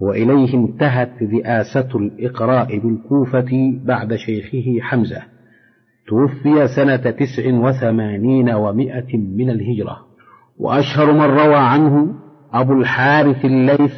وإليه 0.00 0.54
انتهت 0.54 1.22
رئاسة 1.22 1.88
الإقراء 1.94 2.78
بالكوفة 2.78 3.80
بعد 3.84 4.14
شيخه 4.14 4.80
حمزة 4.80 5.22
توفي 6.08 6.66
سنة 6.76 6.96
تسع 6.96 7.54
وثمانين 7.54 8.50
ومائة 8.50 9.16
من 9.16 9.50
الهجرة. 9.50 9.98
وأشهر 10.58 11.12
من 11.12 11.20
روى 11.20 11.56
عنه 11.56 12.14
أبو 12.52 12.72
الحارث 12.72 13.44
الليث 13.44 13.94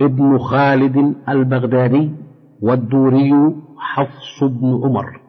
ابن 0.00 0.38
خالد 0.38 1.14
البغدادي 1.28 2.10
والدوري 2.62 3.32
حفص 3.78 4.44
بن 4.44 4.80
عمر. 4.84 5.20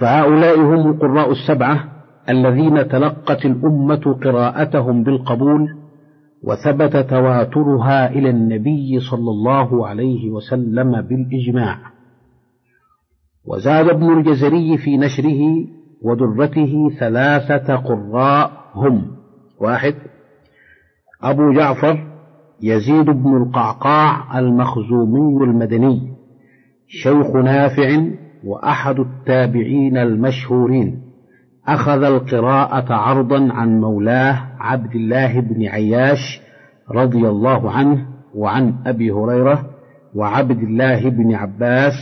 فهؤلاء 0.00 0.60
هم 0.60 0.90
القراء 0.90 1.30
السبعة 1.32 1.84
الذين 2.28 2.88
تلقت 2.88 3.44
الأمة 3.46 4.18
قراءتهم 4.24 5.02
بالقبول 5.02 5.68
وثبت 6.42 6.96
تواترها 6.96 8.10
إلى 8.10 8.30
النبي 8.30 9.00
صلى 9.00 9.30
الله 9.30 9.86
عليه 9.86 10.30
وسلم 10.30 11.00
بالإجماع. 11.00 11.78
وزاد 13.46 13.88
ابن 13.88 14.18
الجزري 14.18 14.78
في 14.78 14.96
نشره 14.96 15.66
ودرته 16.02 16.90
ثلاثة 17.00 17.76
قراء 17.76 18.50
هم 18.74 19.16
واحد 19.60 19.94
أبو 21.22 21.52
جعفر 21.52 22.11
يزيد 22.62 23.06
بن 23.06 23.36
القعقاع 23.36 24.38
المخزومي 24.38 25.44
المدني 25.44 26.12
شيخ 26.88 27.36
نافع 27.36 28.06
وأحد 28.44 29.00
التابعين 29.00 29.96
المشهورين 29.96 31.02
أخذ 31.68 32.02
القراءة 32.02 32.92
عرضا 32.94 33.52
عن 33.52 33.80
مولاه 33.80 34.48
عبد 34.58 34.94
الله 34.94 35.40
بن 35.40 35.66
عياش 35.66 36.40
رضي 36.90 37.28
الله 37.28 37.70
عنه 37.70 38.06
وعن 38.34 38.74
أبي 38.86 39.10
هريرة 39.10 39.70
وعبد 40.14 40.58
الله 40.58 41.10
بن 41.10 41.34
عباس 41.34 41.92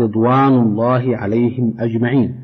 رضوان 0.00 0.52
الله 0.52 1.16
عليهم 1.16 1.74
أجمعين. 1.78 2.34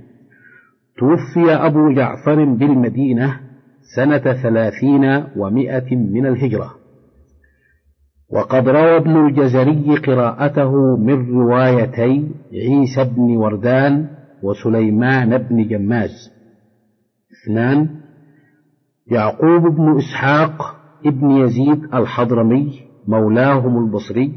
توفي 0.99 1.55
أبو 1.55 1.93
جعفر 1.93 2.45
بالمدينة 2.45 3.41
سنة 3.97 4.33
ثلاثين 4.43 5.25
ومائة 5.37 5.97
من 5.97 6.27
الهجرة. 6.27 6.86
وقد 8.31 8.69
روى 8.69 8.97
ابن 8.97 9.27
الجزري 9.27 9.97
قراءته 9.97 10.97
من 10.97 11.31
روايتي 11.31 12.31
عيسى 12.53 13.05
بن 13.05 13.37
وردان 13.37 14.09
وسليمان 14.43 15.39
بن 15.39 15.69
جماز. 15.69 16.11
اثنان 17.33 17.89
يعقوب 19.11 19.63
بن 19.63 19.99
إسحاق 19.99 20.77
ابن 21.07 21.31
يزيد 21.31 21.95
الحضرمي 21.95 22.81
مولاهم 23.09 23.85
البصري 23.85 24.33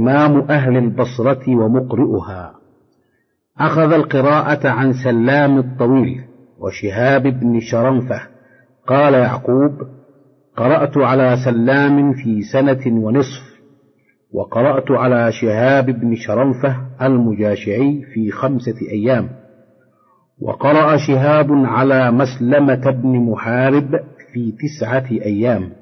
إمام 0.00 0.40
أهل 0.40 0.76
البصرة 0.76 1.56
ومقرئها. 1.56 2.54
أخذ 3.58 3.92
القراءة 3.92 4.68
عن 4.68 4.92
سلام 5.04 5.58
الطويل 5.58 6.24
وشهاب 6.58 7.22
بن 7.22 7.60
شرنفة. 7.60 8.20
قال 8.86 9.14
يعقوب 9.14 9.97
قرأت 10.58 10.96
على 10.96 11.36
سلام 11.44 12.12
في 12.12 12.42
سنة 12.52 13.04
ونصف 13.04 13.58
وقرأت 14.32 14.90
على 14.90 15.32
شهاب 15.32 15.86
بن 15.86 16.14
شرنفة 16.14 16.76
المجاشعي 17.02 18.02
في 18.14 18.30
خمسة 18.30 18.76
أيام 18.92 19.28
وقرأ 20.42 20.96
شهاب 20.96 21.52
على 21.52 22.10
مسلمة 22.10 22.90
بن 22.90 23.30
محارب 23.30 23.90
في 24.32 24.52
تسعة 24.52 25.10
أيام 25.10 25.72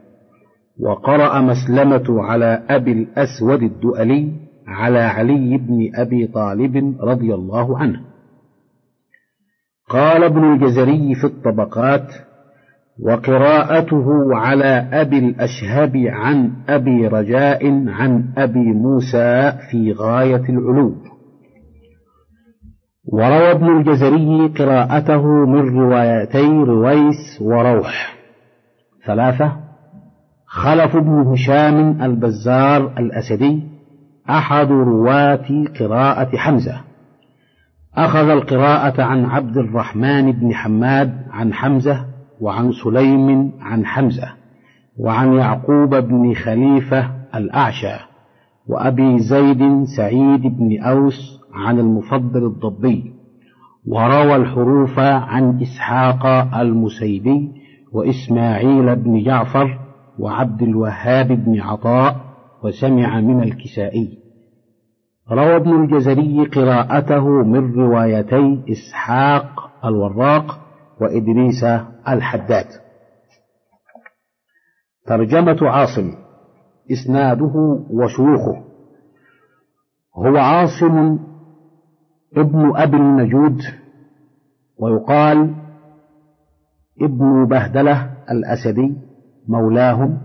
وقرأ 0.81 1.41
مسلمة 1.41 2.23
على 2.23 2.63
أبي 2.71 2.93
الأسود 2.93 3.63
الدؤلي 3.63 4.33
على 4.67 4.99
علي 4.99 5.59
بن 5.59 5.91
أبي 5.95 6.27
طالب 6.27 6.97
رضي 7.01 7.35
الله 7.35 7.79
عنه. 7.79 8.01
قال 9.89 10.25
ابن 10.25 10.53
الجزري 10.53 11.15
في 11.15 11.25
الطبقات 11.25 12.09
وقراءته 13.01 14.07
على 14.33 14.89
أبي 14.93 15.19
الأشهب 15.19 15.97
عن 15.97 16.53
أبي 16.69 17.07
رجاء 17.07 17.89
عن 17.89 18.25
أبي 18.39 18.73
موسى 18.73 19.53
في 19.71 19.93
غاية 19.93 20.43
العلو. 20.49 20.95
وروى 23.13 23.51
ابن 23.51 23.77
الجزري 23.77 24.49
قراءته 24.49 25.27
من 25.27 25.79
روايتي 25.79 26.49
رويس 26.49 27.41
وروح. 27.41 28.17
ثلاثة 29.07 29.53
خلف 30.47 30.97
بن 30.97 31.27
هشام 31.33 32.03
البزار 32.03 32.99
الأسدي 32.99 33.63
أحد 34.31 34.71
رواة 34.71 35.65
قراءة 35.81 36.37
حمزة. 36.37 36.81
أخذ 37.95 38.29
القراءة 38.29 39.03
عن 39.03 39.25
عبد 39.25 39.57
الرحمن 39.57 40.33
بن 40.33 40.55
حماد 40.55 41.13
عن 41.31 41.53
حمزة 41.53 42.16
وعن 42.41 42.73
سليم 42.73 43.53
عن 43.61 43.87
حمزة 43.87 44.29
وعن 44.99 45.33
يعقوب 45.33 45.95
بن 45.95 46.35
خليفة 46.35 47.11
الأعشى 47.35 47.97
وأبي 48.69 49.19
زيد 49.19 49.85
سعيد 49.97 50.43
بن 50.43 50.83
أوس 50.83 51.41
عن 51.55 51.79
المفضل 51.79 52.47
الضبي 52.47 53.13
وروى 53.87 54.37
الحروف 54.37 54.99
عن 54.99 55.61
إسحاق 55.63 56.27
المسيبي 56.57 57.53
وإسماعيل 57.93 58.97
بن 58.97 59.23
جعفر 59.23 59.79
وعبد 60.19 60.63
الوهاب 60.63 61.29
بن 61.29 61.61
عطاء 61.61 62.17
وسمع 62.65 63.21
من 63.21 63.43
الكسائي. 63.43 64.19
روى 65.33 65.57
ابن 65.57 65.83
الجزري 65.83 66.45
قراءته 66.45 67.29
من 67.29 67.75
روايتي 67.75 68.63
إسحاق 68.71 69.71
الوراق 69.85 70.66
وإدريس 71.01 71.65
الحداد. 72.09 72.67
ترجمة 75.07 75.59
عاصم 75.63 76.15
إسناده 76.93 77.85
وشيوخه. 77.91 78.65
هو 80.17 80.37
عاصم 80.37 81.19
ابن 82.37 82.77
أبي 82.77 82.97
النجود 82.97 83.61
ويقال 84.79 85.55
ابن 87.03 87.47
بهدلة 87.47 88.11
الأسدي 88.31 88.97
مولاهم 89.49 90.19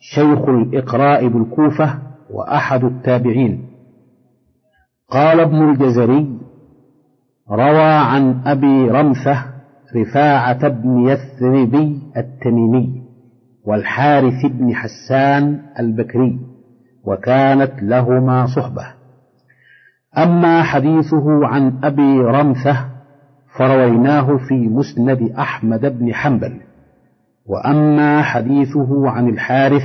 شيخ 0.00 0.48
الإقراء 0.48 1.28
بالكوفة 1.28 1.98
وأحد 2.30 2.84
التابعين. 2.84 3.68
قال 5.10 5.40
ابن 5.40 5.70
الجزري 5.70 6.38
روى 7.50 7.92
عن 7.92 8.42
أبي 8.46 8.90
رمثة 8.90 9.55
رفاعة 9.96 10.68
بن 10.68 11.08
يثربي 11.08 12.02
التميمي 12.16 13.02
والحارث 13.64 14.46
بن 14.46 14.74
حسان 14.74 15.62
البكري 15.78 16.40
وكانت 17.04 17.72
لهما 17.82 18.46
صحبة. 18.46 18.86
أما 20.18 20.62
حديثه 20.62 21.46
عن 21.46 21.84
أبي 21.84 22.18
رمثة 22.20 22.86
فرويناه 23.58 24.36
في 24.48 24.54
مسند 24.54 25.32
أحمد 25.38 25.98
بن 25.98 26.14
حنبل. 26.14 26.60
وأما 27.46 28.22
حديثه 28.22 29.10
عن 29.10 29.28
الحارث 29.28 29.84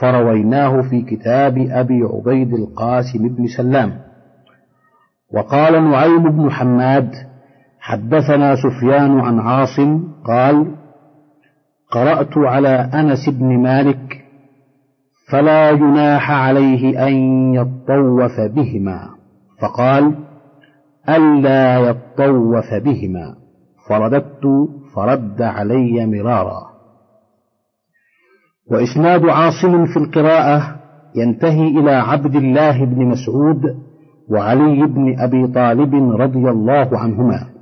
فرويناه 0.00 0.82
في 0.82 1.02
كتاب 1.02 1.58
أبي 1.58 2.02
عبيد 2.02 2.54
القاسم 2.54 3.28
بن 3.28 3.46
سلام. 3.56 3.98
وقال 5.32 5.90
نعيم 5.90 6.30
بن 6.30 6.50
حماد 6.50 7.29
حدثنا 7.90 8.56
سفيان 8.56 9.20
عن 9.20 9.38
عاصم 9.38 10.02
قال 10.26 10.66
قرأت 11.90 12.38
على 12.38 12.90
أنس 12.94 13.28
بن 13.28 13.58
مالك 13.58 14.24
فلا 15.30 15.72
جناح 15.72 16.30
عليه 16.30 17.08
أن 17.08 17.14
يطوف 17.54 18.40
بهما 18.40 19.08
فقال 19.60 20.14
ألا 21.08 21.78
يطوف 21.78 22.74
بهما. 22.74 23.36
فرددت 23.88 24.46
فرد 24.94 25.42
علي 25.42 26.06
مرارا. 26.06 26.70
وإسناد 28.70 29.26
عاصم 29.26 29.86
في 29.86 29.96
القراءة 29.96 30.76
ينتهي 31.16 31.68
إلى 31.68 31.90
عبد 31.90 32.36
الله 32.36 32.84
بن 32.84 33.04
مسعود 33.04 33.62
وعلي 34.30 34.86
بن 34.86 35.20
أبي 35.20 35.46
طالب 35.46 35.94
رضي 36.20 36.50
الله 36.50 36.98
عنهما. 36.98 37.59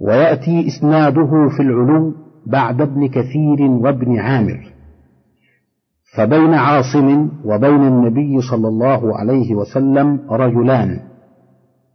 ويأتي 0.00 0.66
إسناده 0.66 1.48
في 1.56 1.62
العلو 1.62 2.14
بعد 2.46 2.80
ابن 2.80 3.08
كثير 3.08 3.62
وابن 3.62 4.18
عامر. 4.18 4.60
فبين 6.16 6.54
عاصم 6.54 7.28
وبين 7.44 7.86
النبي 7.86 8.40
صلى 8.40 8.68
الله 8.68 9.18
عليه 9.18 9.54
وسلم 9.54 10.20
رجلان 10.30 11.00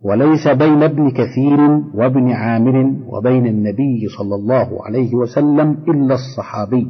وليس 0.01 0.47
بين 0.47 0.83
ابن 0.83 1.09
كثير 1.11 1.59
وابن 1.93 2.31
عامر 2.31 2.93
وبين 3.07 3.47
النبي 3.47 4.07
صلى 4.17 4.35
الله 4.35 4.85
عليه 4.85 5.15
وسلم 5.15 5.77
إلا 5.87 6.15
الصحابي. 6.15 6.87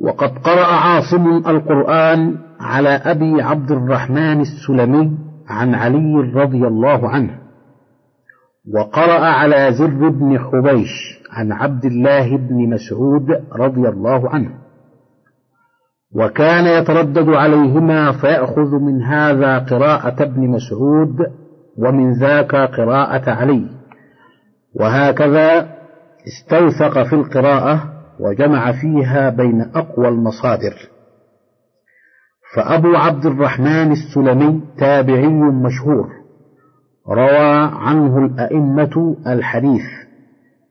وقد 0.00 0.38
قرأ 0.38 0.66
عاصم 0.66 1.26
القرآن 1.26 2.36
على 2.60 2.88
أبي 2.88 3.42
عبد 3.42 3.70
الرحمن 3.70 4.40
السلمي 4.40 5.18
عن 5.48 5.74
علي 5.74 6.14
رضي 6.34 6.66
الله 6.66 7.08
عنه. 7.08 7.47
وقرأ 8.74 9.26
على 9.26 9.72
زر 9.72 10.08
بن 10.08 10.38
حبيش 10.38 11.18
عن 11.30 11.52
عبد 11.52 11.84
الله 11.84 12.36
بن 12.36 12.70
مسعود 12.70 13.30
رضي 13.52 13.88
الله 13.88 14.30
عنه. 14.30 14.50
وكان 16.14 16.82
يتردد 16.82 17.28
عليهما 17.28 18.12
فيأخذ 18.12 18.70
من 18.80 19.02
هذا 19.02 19.58
قراءة 19.58 20.22
ابن 20.22 20.48
مسعود 20.48 21.16
ومن 21.78 22.12
ذاك 22.12 22.54
قراءة 22.54 23.30
علي. 23.30 23.68
وهكذا 24.74 25.68
استوثق 26.26 27.02
في 27.02 27.12
القراءة 27.12 27.92
وجمع 28.20 28.72
فيها 28.72 29.30
بين 29.30 29.60
أقوى 29.74 30.08
المصادر. 30.08 30.74
فأبو 32.54 32.96
عبد 32.96 33.26
الرحمن 33.26 33.92
السلمي 33.92 34.62
تابعي 34.78 35.28
مشهور. 35.66 36.18
روى 37.08 37.70
عنه 37.72 38.18
الأئمة 38.18 39.16
الحديث 39.26 39.84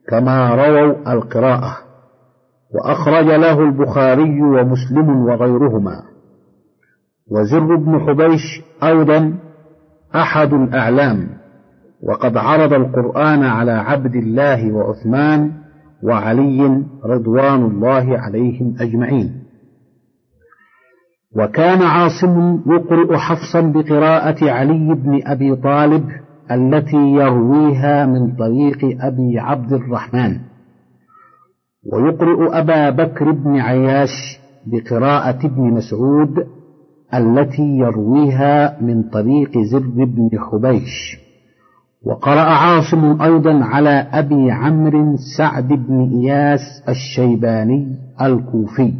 كما 0.08 0.54
رووا 0.54 1.12
القراءة 1.12 1.76
وأخرج 2.74 3.26
له 3.26 3.60
البخاري 3.60 4.42
ومسلم 4.42 5.26
وغيرهما. 5.26 6.02
وزر 7.30 7.76
بن 7.76 8.00
حبيش 8.00 8.62
أيضا 8.82 9.34
أحد 10.14 10.52
الأعلام 10.52 11.28
وقد 12.02 12.36
عرض 12.36 12.72
القرآن 12.72 13.42
على 13.42 13.72
عبد 13.72 14.14
الله 14.14 14.72
وعثمان 14.72 15.52
وعلي 16.02 16.84
رضوان 17.04 17.64
الله 17.64 18.18
عليهم 18.18 18.74
أجمعين. 18.80 19.42
وكان 21.36 21.82
عاصم 21.82 22.62
يقرئ 22.66 23.16
حفصا 23.16 23.60
بقراءة 23.60 24.50
علي 24.50 24.94
بن 24.94 25.20
أبي 25.26 25.56
طالب 25.56 26.08
التي 26.50 26.96
يرويها 26.96 28.06
من 28.06 28.36
طريق 28.36 29.04
أبي 29.04 29.38
عبد 29.38 29.72
الرحمن. 29.72 30.36
ويقرئ 31.92 32.58
أبا 32.58 32.90
بكر 32.90 33.32
بن 33.32 33.56
عياش 33.56 34.40
بقراءة 34.66 35.46
ابن 35.46 35.62
مسعود 35.62 36.46
التي 37.14 37.62
يرويها 37.62 38.82
من 38.82 39.02
طريق 39.02 39.58
زر 39.58 40.04
بن 40.04 40.30
حبيش. 40.38 41.18
وقرأ 42.02 42.40
عاصم 42.40 43.22
أيضا 43.22 43.64
على 43.64 44.06
أبي 44.12 44.50
عمرو 44.50 45.16
سعد 45.38 45.68
بن 45.68 46.10
إياس 46.12 46.60
الشيباني 46.88 47.96
الكوفي. 48.22 48.92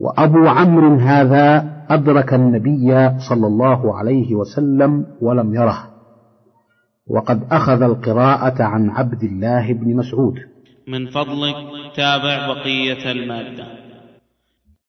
وأبو 0.00 0.48
عمرو 0.48 0.94
هذا 0.94 1.70
أدرك 1.88 2.34
النبي 2.34 3.10
صلى 3.28 3.46
الله 3.46 3.96
عليه 3.98 4.34
وسلم 4.34 5.06
ولم 5.20 5.54
يره. 5.54 5.89
وقد 7.06 7.42
أخذ 7.50 7.82
القراءة 7.82 8.62
عن 8.62 8.90
عبد 8.90 9.22
الله 9.22 9.72
بن 9.72 9.96
مسعود. 9.96 10.34
من 10.88 11.10
فضلك 11.10 11.56
تابع 11.96 12.54
بقية 12.54 13.12
المادة. 13.12 13.79